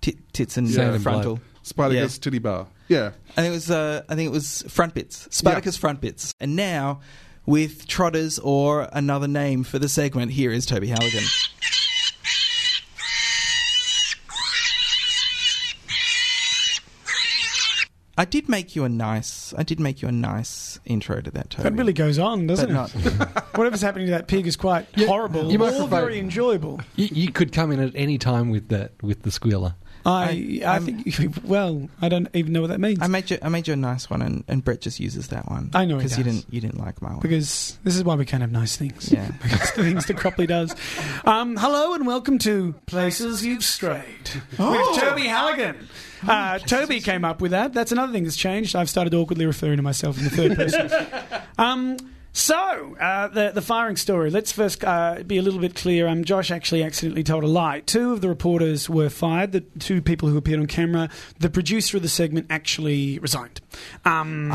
[0.00, 1.34] tit- tits and Sand uh, frontal.
[1.36, 1.46] blood.
[1.62, 2.66] Spartacus Titty Bar.
[2.88, 3.12] Yeah.
[3.36, 3.70] and it was.
[3.70, 5.26] Uh, I think it was front bits.
[5.30, 6.32] Spartacus front bits.
[6.40, 7.00] And now,
[7.46, 11.24] with trotters or another name for the segment, here is Toby Halligan.
[18.18, 19.52] I did make you a nice.
[19.58, 21.50] I did make you a nice intro to that.
[21.50, 21.64] Toby.
[21.64, 23.12] That really goes on, doesn't But it?
[23.56, 26.80] Whatever's happening to that pig is quite Yeah, horrible you or microphone- very enjoyable.
[26.96, 29.74] You, you could come in at any time with that, with the squealer.
[30.08, 33.00] I, I, think, well, I don't even know what that means.
[33.02, 33.38] I made you.
[33.42, 35.70] I made you a nice one, and, and Brett just uses that one.
[35.74, 36.46] I know because you didn't.
[36.48, 37.20] You didn't like my one.
[37.20, 39.10] because this is why we can't have nice things.
[39.10, 39.28] Yeah.
[39.42, 40.74] because the things that Cropley does.
[41.24, 45.88] Um, hello and welcome to Places You've Strayed with Toby Halligan.
[46.26, 47.72] Uh, Toby came up with that.
[47.72, 48.76] That's another thing that's changed.
[48.76, 50.90] I've started awkwardly referring to myself in the third person.
[51.58, 51.96] um,
[52.38, 54.28] so, uh, the, the firing story.
[54.28, 56.06] Let's first uh, be a little bit clear.
[56.06, 57.80] Um, Josh actually accidentally told a lie.
[57.80, 61.08] Two of the reporters were fired, the two people who appeared on camera.
[61.38, 63.62] The producer of the segment actually resigned.
[64.04, 64.52] Um,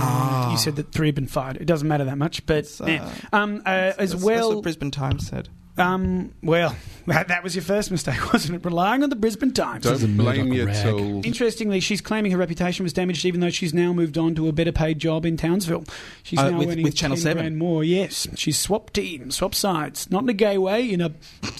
[0.51, 1.57] You said that three had been fired.
[1.57, 3.09] It doesn't matter that much, but uh, eh.
[3.33, 4.35] um, uh, as That's- well.
[4.49, 5.49] that's what Brisbane Times said.
[5.77, 6.75] Um, well,
[7.07, 8.65] that, that was your first mistake, wasn't it?
[8.65, 9.83] Relying on the Brisbane Times.
[9.85, 11.21] Don't blame your tool.
[11.25, 14.51] Interestingly, she's claiming her reputation was damaged, even though she's now moved on to a
[14.51, 15.83] better paid job in Townsville.
[16.23, 17.41] She's Uh, now with- earning with Channel 10 7.
[17.43, 17.83] grand more.
[17.83, 21.11] Yes, she's swapped teams, swapped sides, not in a gay way, in a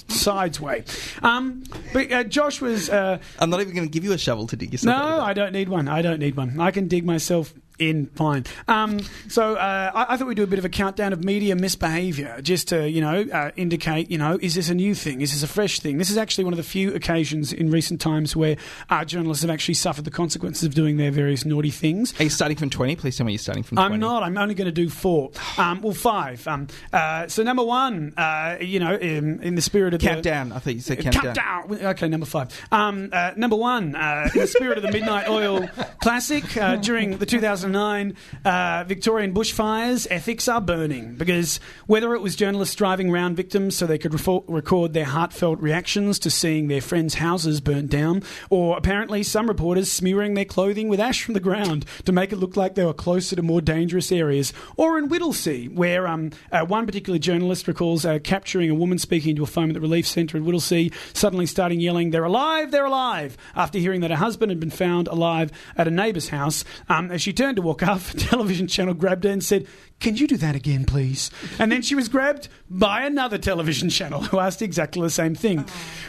[0.08, 0.84] sides way.
[1.22, 2.90] Um, but uh, Josh was.
[2.90, 4.96] Uh, I'm not even going to give you a shovel to dig yourself.
[4.96, 5.88] no, I don't need one.
[5.88, 6.60] I don't need one.
[6.60, 7.52] I can dig myself
[7.88, 8.44] in fine.
[8.68, 11.56] Um, so uh, I, I thought we'd do a bit of a countdown of media
[11.56, 15.20] misbehaviour, just to you know uh, indicate you know is this a new thing?
[15.20, 15.98] Is this a fresh thing?
[15.98, 18.56] This is actually one of the few occasions in recent times where
[18.90, 22.18] uh, journalists have actually suffered the consequences of doing their various naughty things.
[22.20, 22.96] Are you starting from 20?
[22.96, 23.94] Please tell me you're starting from 20.
[23.94, 24.22] I'm not.
[24.22, 25.30] I'm only going to do four.
[25.58, 26.46] Um, well, five.
[26.46, 30.52] Um, uh, so number one, uh, you know, in, in the spirit of the Countdown.
[30.52, 31.34] I thought you said countdown.
[31.34, 31.86] Countdown.
[31.86, 32.48] Okay, number five.
[32.70, 35.68] Um, uh, number one, uh, in the spirit of the Midnight Oil
[36.00, 37.26] Classic, uh, during the
[37.72, 43.76] 2009 uh, Victorian bushfires, ethics are burning because whether it was journalists driving round victims
[43.76, 48.22] so they could refo- record their heartfelt reactions to seeing their friends' houses burnt down,
[48.50, 52.36] or apparently some reporters smearing their clothing with ash from the ground to make it
[52.36, 56.64] look like they were closer to more dangerous areas, or in Whittlesea, where um, uh,
[56.64, 60.06] one particular journalist recalls uh, capturing a woman speaking to a phone at the relief
[60.06, 64.50] centre in Whittlesea, suddenly starting yelling, They're alive, they're alive, after hearing that her husband
[64.50, 66.64] had been found alive at a neighbour's house.
[66.88, 69.66] Um, as she turned to walk off, a television channel grabbed her and said,
[70.00, 71.30] Can you do that again, please?
[71.58, 75.64] And then she was grabbed by another television channel who asked exactly the same thing.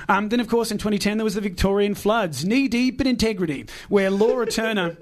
[0.09, 3.65] Um, then, of course, in 2010, there was the Victorian floods, knee deep in integrity,
[3.89, 4.97] where Laura Turner.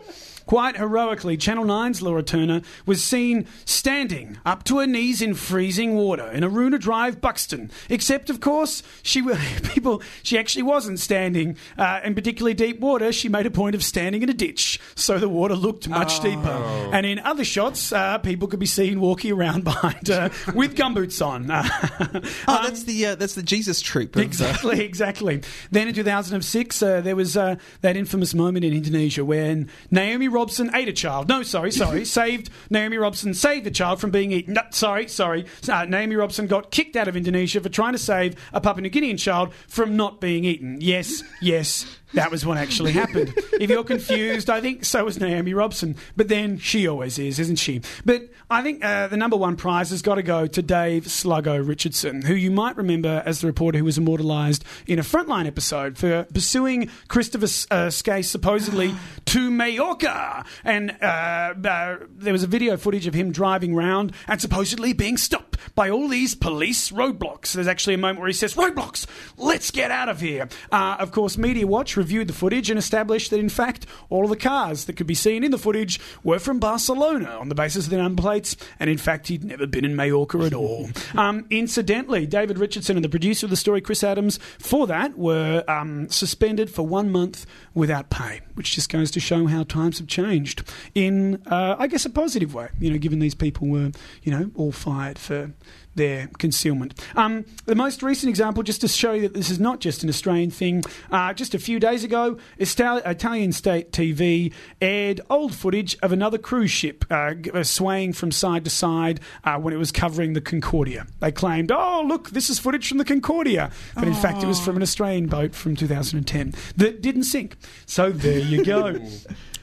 [0.52, 5.96] Quite heroically, Channel 9's Laura Turner was seen standing up to her knees in freezing
[5.96, 7.72] water in Aruna Drive, Buxton.
[7.88, 9.22] Except, of course, she
[9.64, 13.14] people she actually wasn't standing uh, in particularly deep water.
[13.14, 16.50] She made a point of standing in a ditch, so the water looked much deeper.
[16.92, 21.26] And in other shots, uh, people could be seen walking around behind her with gumboots
[21.26, 21.50] on.
[22.48, 24.16] Oh, that's the uh, that's the Jesus troop.
[24.16, 25.42] Of, uh, Exactly, exactly.
[25.70, 30.72] Then in 2006, uh, there was uh, that infamous moment in Indonesia when Naomi Robson
[30.74, 31.30] ate a child.
[31.30, 32.04] No, sorry, sorry.
[32.20, 34.56] saved Naomi Robson saved a child from being eaten.
[34.56, 35.46] No, sorry, sorry.
[35.70, 38.90] Uh, Naomi Robson got kicked out of Indonesia for trying to save a Papua New
[38.90, 40.80] Guinean child from not being eaten.
[40.82, 41.86] Yes, yes.
[42.14, 43.34] That was what actually happened.
[43.54, 45.96] if you're confused, I think so was Naomi Robson.
[46.16, 47.82] But then she always is, isn't she?
[48.06, 51.66] But I think uh, the number one prize has got to go to Dave Sluggo
[51.66, 55.98] Richardson, who you might remember as the reporter who was immortalised in a Frontline episode
[55.98, 58.94] for pursuing Christopher uh, Skase supposedly
[59.26, 60.44] to Majorca.
[60.64, 65.18] And uh, uh, there was a video footage of him driving round and supposedly being
[65.18, 67.54] stopped by all these police roadblocks.
[67.54, 69.06] There's actually a moment where he says, Roadblocks,
[69.38, 70.50] let's get out of here.
[70.72, 74.32] Uh, of course, Media Watch reviewed the footage and established that, in fact, all of
[74.32, 77.86] the cars that could be seen in the footage were from Barcelona on the basis
[77.86, 80.90] of the number plates, and in fact, he'd never been in Majorca at all.
[81.16, 85.64] um, incidentally, David Richardson and the producer of the story, Chris Adams, for that were
[85.68, 87.46] um, suspended for one month
[87.76, 90.64] without pay, which just goes to show how times have changed
[90.96, 93.92] in, uh, I guess, a positive way, you know, given these people were,
[94.24, 95.52] you know, all fired for
[95.96, 96.94] their concealment.
[97.16, 100.10] Um, the most recent example, just to show you that this is not just an
[100.10, 106.12] Australian thing, uh, just a few days ago, Italian state TV aired old footage of
[106.12, 110.34] another cruise ship uh, uh, swaying from side to side uh, when it was covering
[110.34, 111.06] the Concordia.
[111.20, 113.72] They claimed, oh, look, this is footage from the Concordia.
[113.96, 117.58] But in fact, it was from an Australian boat from 2010 that didn't sink.
[117.86, 119.00] So there you go.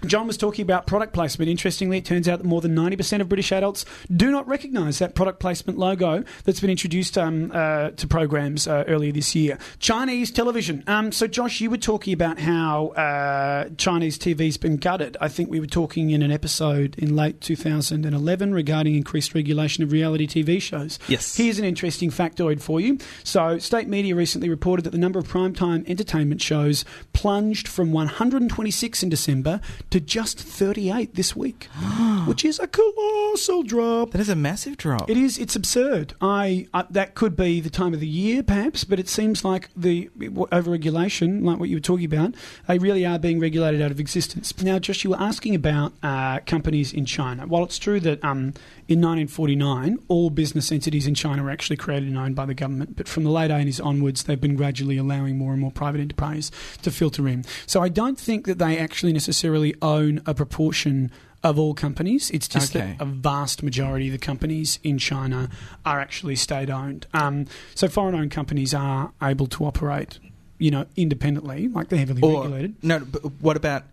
[0.06, 1.50] John was talking about product placement.
[1.50, 5.14] Interestingly, it turns out that more than 90% of British adults do not recognise that
[5.14, 9.58] product placement logo that's been introduced um, uh, to programs uh, earlier this year.
[9.78, 10.84] Chinese television.
[10.86, 15.16] Um, so, Josh, you were talking about how uh, Chinese TV's been gutted.
[15.20, 19.92] I think we were talking in an episode in late 2011 regarding increased regulation of
[19.92, 20.98] reality TV shows.
[21.08, 21.36] Yes.
[21.36, 22.98] Here's an interesting factoid for you.
[23.24, 29.02] So, state media recently reported that the number of primetime entertainment shows plunged from 126
[29.02, 29.60] in December
[29.90, 31.64] to just 38 this week,
[32.26, 34.10] which is a colossal drop.
[34.10, 35.08] That is a massive drop.
[35.10, 35.38] It is.
[35.38, 36.07] It's absurd.
[36.20, 39.70] I uh, that could be the time of the year, perhaps, but it seems like
[39.76, 42.34] the overregulation, like what you were talking about,
[42.66, 44.56] they really are being regulated out of existence.
[44.62, 47.46] Now, Josh, you were asking about uh, companies in China.
[47.46, 48.54] While it's true that um,
[48.88, 52.96] in 1949 all business entities in China were actually created and owned by the government,
[52.96, 56.50] but from the late 80s onwards, they've been gradually allowing more and more private enterprise
[56.82, 57.44] to filter in.
[57.66, 61.10] So I don't think that they actually necessarily own a proportion
[61.44, 62.30] of all companies.
[62.30, 62.96] It's just Okay.
[62.98, 65.48] that a vast majority of the companies in China
[65.86, 67.06] are actually state owned.
[67.14, 70.18] Um, so foreign owned companies are able to operate,
[70.58, 72.74] you know, independently, like they're heavily Or regulated.
[72.82, 73.84] no, but what about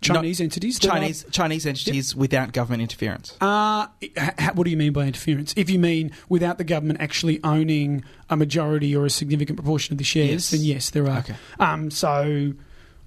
[0.00, 0.80] Chinese entities.
[0.80, 3.34] There are- Chinese Chinese entities without government interference.
[3.40, 5.54] Uh, h- h- what do you mean by interference?
[5.56, 9.98] If you mean without the government actually owning a majority or a significant proportion of
[9.98, 10.50] the shares, Yes.
[10.50, 11.18] then yes, there are.
[11.18, 11.34] Okay.
[11.60, 12.52] Um, so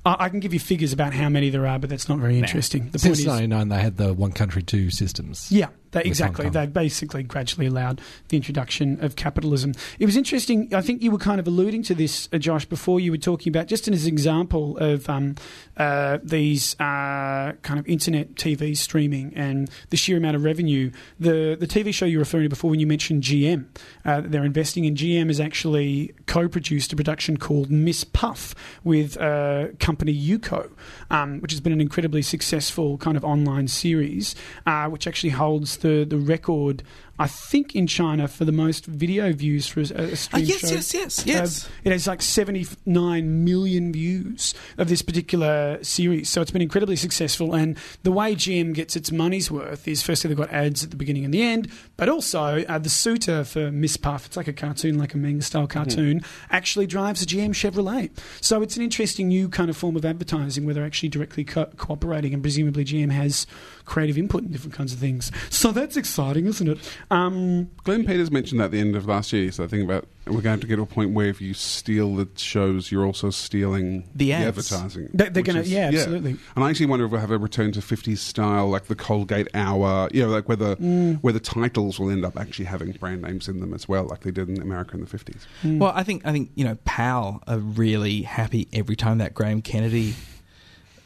[0.05, 2.37] I, I can give you figures about how many there are, but that's not very
[2.39, 2.85] interesting.
[2.85, 5.51] The point Since is, 99, they had the one country, two systems.
[5.51, 6.43] yeah, they, exactly.
[6.43, 6.61] Hong Kong.
[6.61, 9.73] They basically gradually allowed the introduction of capitalism.
[9.97, 10.73] It was interesting.
[10.75, 13.49] I think you were kind of alluding to this, uh, Josh, before you were talking
[13.49, 15.35] about just as an example of um,
[15.77, 20.91] uh, these uh, kind of internet TV streaming and the sheer amount of revenue.
[21.17, 23.65] The the TV show you were referring to before when you mentioned GM,
[24.03, 24.95] uh, they're investing in.
[24.95, 30.69] GM has actually co-produced a production called Miss Puff with uh, company Youku,
[31.09, 34.35] um, which has been an incredibly successful kind of online series,
[34.65, 36.83] uh, which actually holds the the record.
[37.17, 40.59] I think in China for the most video views for a, a Ah, stream yes,
[40.59, 40.67] show.
[40.75, 41.65] yes, yes, yes.
[41.65, 46.29] Uh, it has like 79 million views of this particular series.
[46.29, 47.53] So it's been incredibly successful.
[47.55, 50.95] And the way GM gets its money's worth is firstly, they've got ads at the
[50.97, 54.53] beginning and the end, but also uh, the suitor for Miss Puff, it's like a
[54.53, 58.09] cartoon, like a Ming style cartoon, actually drives a GM Chevrolet.
[58.41, 61.65] So it's an interesting new kind of form of advertising where they're actually directly co-
[61.77, 62.33] cooperating.
[62.33, 63.47] And presumably, GM has
[63.85, 65.31] creative input in different kinds of things.
[65.49, 66.77] So that's exciting, isn't it?
[67.11, 69.51] Um, Glenn Peters mentioned that at the end of last year.
[69.51, 71.39] So I think about we're going to have to get to a point where if
[71.39, 74.47] you steal the shows, you're also stealing The ads.
[74.71, 75.09] advertising.
[75.13, 76.35] They- they're gonna- is- yeah, absolutely.
[76.55, 79.47] And I actually wonder if we'll have a return to 50s style, like the Colgate
[79.53, 80.09] Hour.
[80.13, 81.19] You know, like where the Mm.
[81.21, 84.21] where the titles will end up actually having brand names in them as well, like
[84.21, 85.45] they did in America in the 50s.
[85.63, 89.61] Well, I think I think you know, PAL are really happy every time that Graham
[89.61, 90.15] Kennedy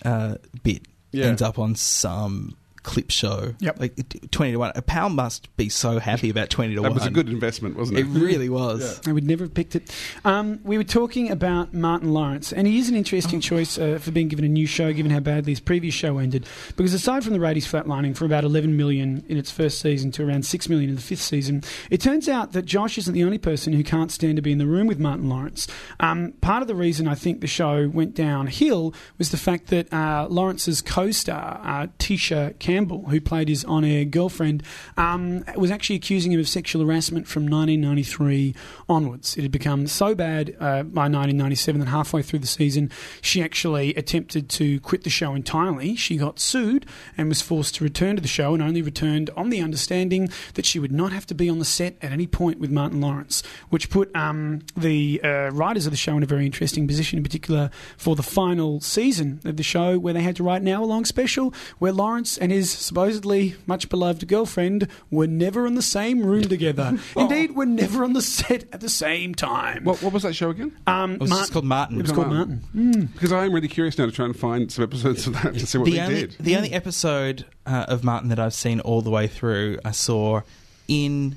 [0.05, 1.25] uh, bit Yeah.
[1.25, 3.53] ends up on some clip show.
[3.59, 3.79] Yep.
[3.79, 4.71] like twenty to one.
[4.75, 6.91] A PAL must be so happy about twenty to That one.
[6.97, 8.09] That was a good investment, wasn't It it?
[8.09, 9.01] really was.
[9.07, 9.93] I would never have picked it.
[10.25, 14.11] Um, we were talking about Martin Lawrence, and he is an interesting choice uh, for
[14.11, 16.45] being given a new show, given how badly his previous show ended.
[16.75, 20.27] Because aside from the ratings flatlining from about 11 million in its first season to
[20.27, 23.37] around 6 million in the fifth season, it turns out that Josh isn't the only
[23.37, 25.67] person who can't stand to be in the room with Martin Lawrence.
[25.99, 29.91] Um, part of the reason I think the show went downhill was the fact that
[29.93, 34.61] uh, Lawrence's co-star, uh, Tisha Campbell, who played his on-air girlfriend,
[34.95, 38.53] um, was actually accusing him of sexual harassment from 1993
[38.87, 39.35] onwards.
[39.35, 42.91] It had become so bad uh, by 1997 that halfway through the season,
[43.21, 45.95] she actually attempted to quit the show entirely.
[45.95, 46.85] She got sued
[47.17, 50.65] and was forced to return to the show, and only returned on the understanding that
[50.65, 53.41] she would not have to be on the set at any point with Martin Lawrence,
[53.69, 57.23] which put um, the uh, writers of the show in a very interesting position, in
[57.23, 61.03] particular for the final season of the show, where they had to write an hour-long
[61.03, 66.43] special where Lawrence and his supposedly much beloved girlfriend were never in the same room
[66.43, 66.97] together.
[67.15, 69.83] Indeed, were never on the set at the same time.
[69.83, 70.75] What, what was that show again?
[70.87, 71.99] Um, It was just called Martin.
[71.99, 73.09] It was called Martin.
[73.13, 75.65] Because I am really curious now to try and find some episodes of that to
[75.67, 76.35] see what the they only did.
[76.39, 80.41] the only episode uh, of Martin that I've seen all the way through, I saw
[80.87, 81.35] in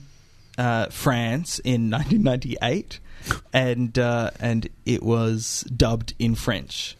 [0.58, 3.00] uh, France in 1998,
[3.52, 6.96] and uh, and it was dubbed in French.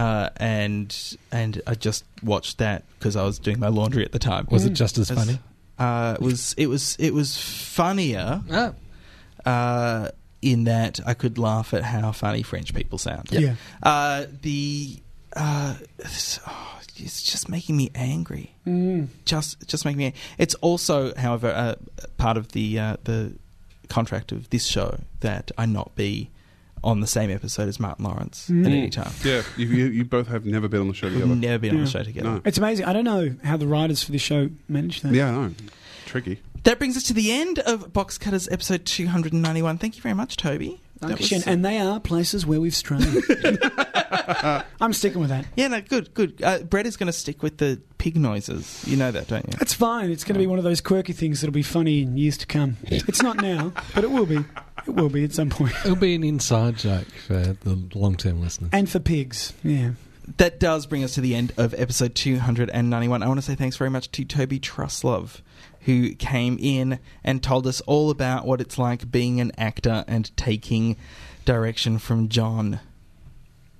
[0.00, 4.18] Uh, and and I just watched that because I was doing my laundry at the
[4.18, 4.46] time.
[4.50, 5.38] Was it just as It funny?
[5.78, 8.72] Uh, it was it was it was funnier Ah.
[9.44, 10.08] uh,
[10.42, 13.28] in that I could laugh at how funny French people sound.
[13.30, 13.54] Yeah.
[13.82, 15.02] Uh, the
[15.36, 18.54] uh, it's, oh, it's just making me angry.
[18.66, 19.08] Mm.
[19.24, 20.12] Just just making me.
[20.38, 21.74] It's also, however, uh,
[22.16, 23.34] part of the uh, the
[23.88, 26.30] contract of this show that I not be
[26.82, 28.66] on the same episode as Martin Lawrence Mm.
[28.66, 29.12] at any time.
[29.24, 31.34] Yeah, you, you, you both have never been on the show We've together.
[31.34, 32.28] never been on the show together.
[32.28, 32.42] No.
[32.44, 32.86] It's amazing.
[32.86, 35.12] I don't know how the writers for this show managed that.
[35.12, 35.54] Yeah, I know.
[36.06, 36.40] Tricky.
[36.64, 39.78] That brings us to the end of Box Cutters episode 291.
[39.78, 40.80] Thank you very much, Toby.
[41.00, 43.00] That was- And they are places where we've strayed.
[44.80, 45.46] I'm sticking with that.
[45.56, 46.42] yeah, no, good, good.
[46.42, 48.84] Uh, Brett is going to stick with the pig noises.
[48.86, 49.52] You know that, don't you?
[49.58, 50.10] That's fine.
[50.10, 52.46] It's going to be one of those quirky things that'll be funny in years to
[52.46, 52.76] come.
[52.82, 54.44] It's not now, but it will be.
[54.86, 55.74] It will be at some point.
[55.84, 58.70] It'll be an inside joke for the long term listeners.
[58.72, 59.90] And for pigs, yeah.
[60.36, 63.22] That does bring us to the end of episode 291.
[63.22, 65.40] I want to say thanks very much to Toby Truslove,
[65.80, 70.34] who came in and told us all about what it's like being an actor and
[70.36, 70.96] taking
[71.44, 72.78] direction from John.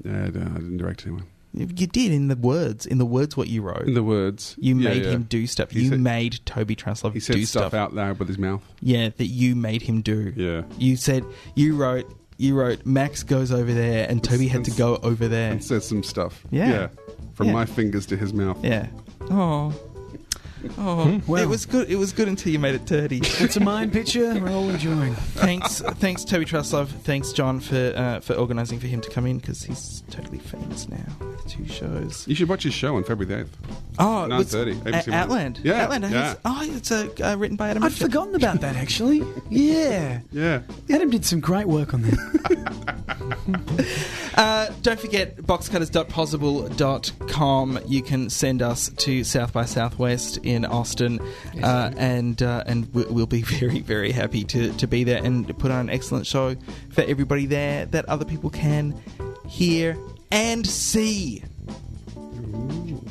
[0.04, 1.26] Yeah, no, I didn't direct anyone.
[1.52, 3.82] You did in the words, in the words what you wrote.
[3.88, 5.10] In the words, you yeah, made yeah.
[5.10, 5.70] him do stuff.
[5.72, 7.74] He you said- made Toby Truslove He said do stuff, stuff.
[7.74, 8.62] out loud with his mouth.
[8.80, 10.32] Yeah, that you made him do.
[10.36, 10.62] Yeah.
[10.78, 11.24] You said
[11.56, 15.50] you wrote you wrote Max goes over there and Toby had to go over there.
[15.52, 16.42] And says some stuff.
[16.50, 16.88] Yeah.
[17.34, 17.52] From Yeah.
[17.52, 18.62] my fingers to his mouth.
[18.64, 18.86] Yeah.
[19.30, 19.74] Oh.
[20.78, 21.42] Oh, Well.
[21.42, 21.90] it was good.
[21.90, 23.20] It was good until you made it dirty.
[23.22, 25.14] It's a mind picture we're all enjoying.
[25.14, 26.88] thanks, thanks, Toby Truslove.
[26.88, 30.88] Thanks, John, for uh, for organising for him to come in because he's totally famous
[30.88, 32.26] now with two shows.
[32.28, 33.48] You should watch his show on February the 8th.
[33.98, 34.78] Oh, Nine thirty.
[34.86, 35.60] A- Outland.
[35.62, 36.10] Yeah, Outland.
[36.10, 36.34] yeah.
[36.44, 37.82] Oh, it's uh, uh, written by Adam.
[37.82, 38.04] I'd Richard.
[38.04, 39.24] forgotten about that actually.
[39.50, 40.20] Yeah.
[40.32, 40.60] Yeah.
[40.90, 42.96] Adam did some great work on that.
[44.36, 47.78] Uh, don't forget boxcutters.pozible.com.
[47.86, 51.20] You can send us to South by Southwest in Austin,
[51.62, 55.56] uh, and uh, and we- we'll be very very happy to, to be there and
[55.58, 56.54] put on an excellent show
[56.90, 58.94] for everybody there that other people can
[59.48, 59.96] hear
[60.30, 61.42] and see.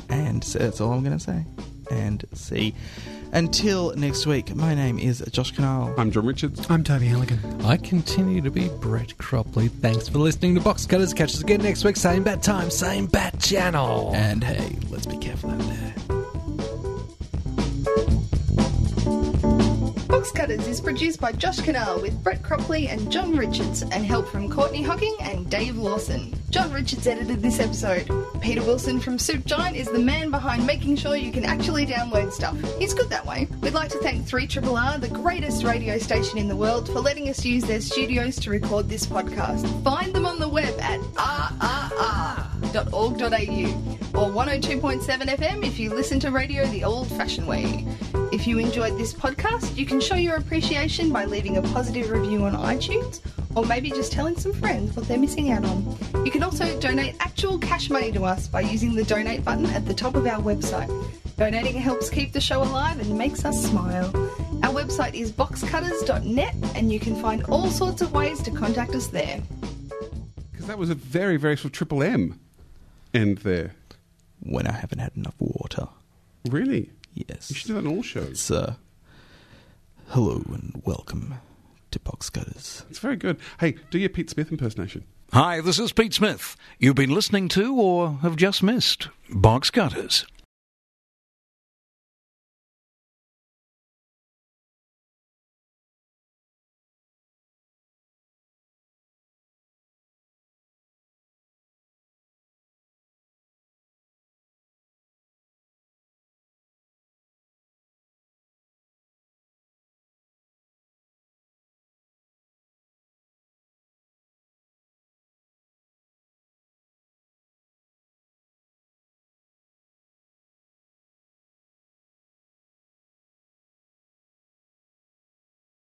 [0.08, 1.44] And so that's all I'm going to say.
[1.90, 2.74] And see.
[3.32, 5.96] Until next week, my name is Josh Kinal.
[5.96, 6.66] I'm John Richards.
[6.68, 7.38] I'm Toby Halligan.
[7.64, 9.70] I continue to be Brett Cropley.
[9.70, 11.14] Thanks for listening to Box Cutters.
[11.14, 14.10] Catch us again next week, same bat time, same bat channel.
[14.14, 15.94] And hey, let's be careful out there.
[20.20, 24.50] Boxcutters is produced by Josh Kinal with Brett Cropley and John Richards and help from
[24.50, 26.34] Courtney Hocking and Dave Lawson.
[26.50, 28.06] John Richards edited this episode.
[28.42, 32.32] Peter Wilson from Soup Giant is the man behind making sure you can actually download
[32.32, 32.54] stuff.
[32.78, 33.48] He's good that way.
[33.62, 37.42] We'd like to thank 3RRR, the greatest radio station in the world, for letting us
[37.42, 39.82] use their studios to record this podcast.
[39.82, 42.80] Find them on the web at rrr.org.au
[44.20, 47.86] or 102.7 FM if you listen to radio the old fashioned way.
[48.32, 52.44] If you enjoyed this podcast, you can show your appreciation by leaving a positive review
[52.44, 53.20] on iTunes
[53.56, 55.98] or maybe just telling some friends what they're missing out on.
[56.24, 59.84] You can also donate actual cash money to us by using the donate button at
[59.84, 60.88] the top of our website.
[61.38, 64.06] Donating helps keep the show alive and makes us smile.
[64.62, 69.08] Our website is boxcutters.net and you can find all sorts of ways to contact us
[69.08, 69.40] there.
[70.52, 72.38] Because that was a very, very sort of triple M
[73.12, 73.74] end there.
[74.38, 75.88] When I haven't had enough water.
[76.48, 76.90] Really?
[77.14, 77.50] Yes.
[77.50, 78.28] You should do that on all shows.
[78.30, 78.74] It's, uh,
[80.08, 81.34] hello and welcome
[81.90, 82.84] to Boxcutters.
[82.90, 83.38] It's very good.
[83.58, 85.04] Hey, do your Pete Smith impersonation.
[85.32, 86.56] Hi, this is Pete Smith.
[86.78, 90.24] You've been listening to or have just missed Boxcutters.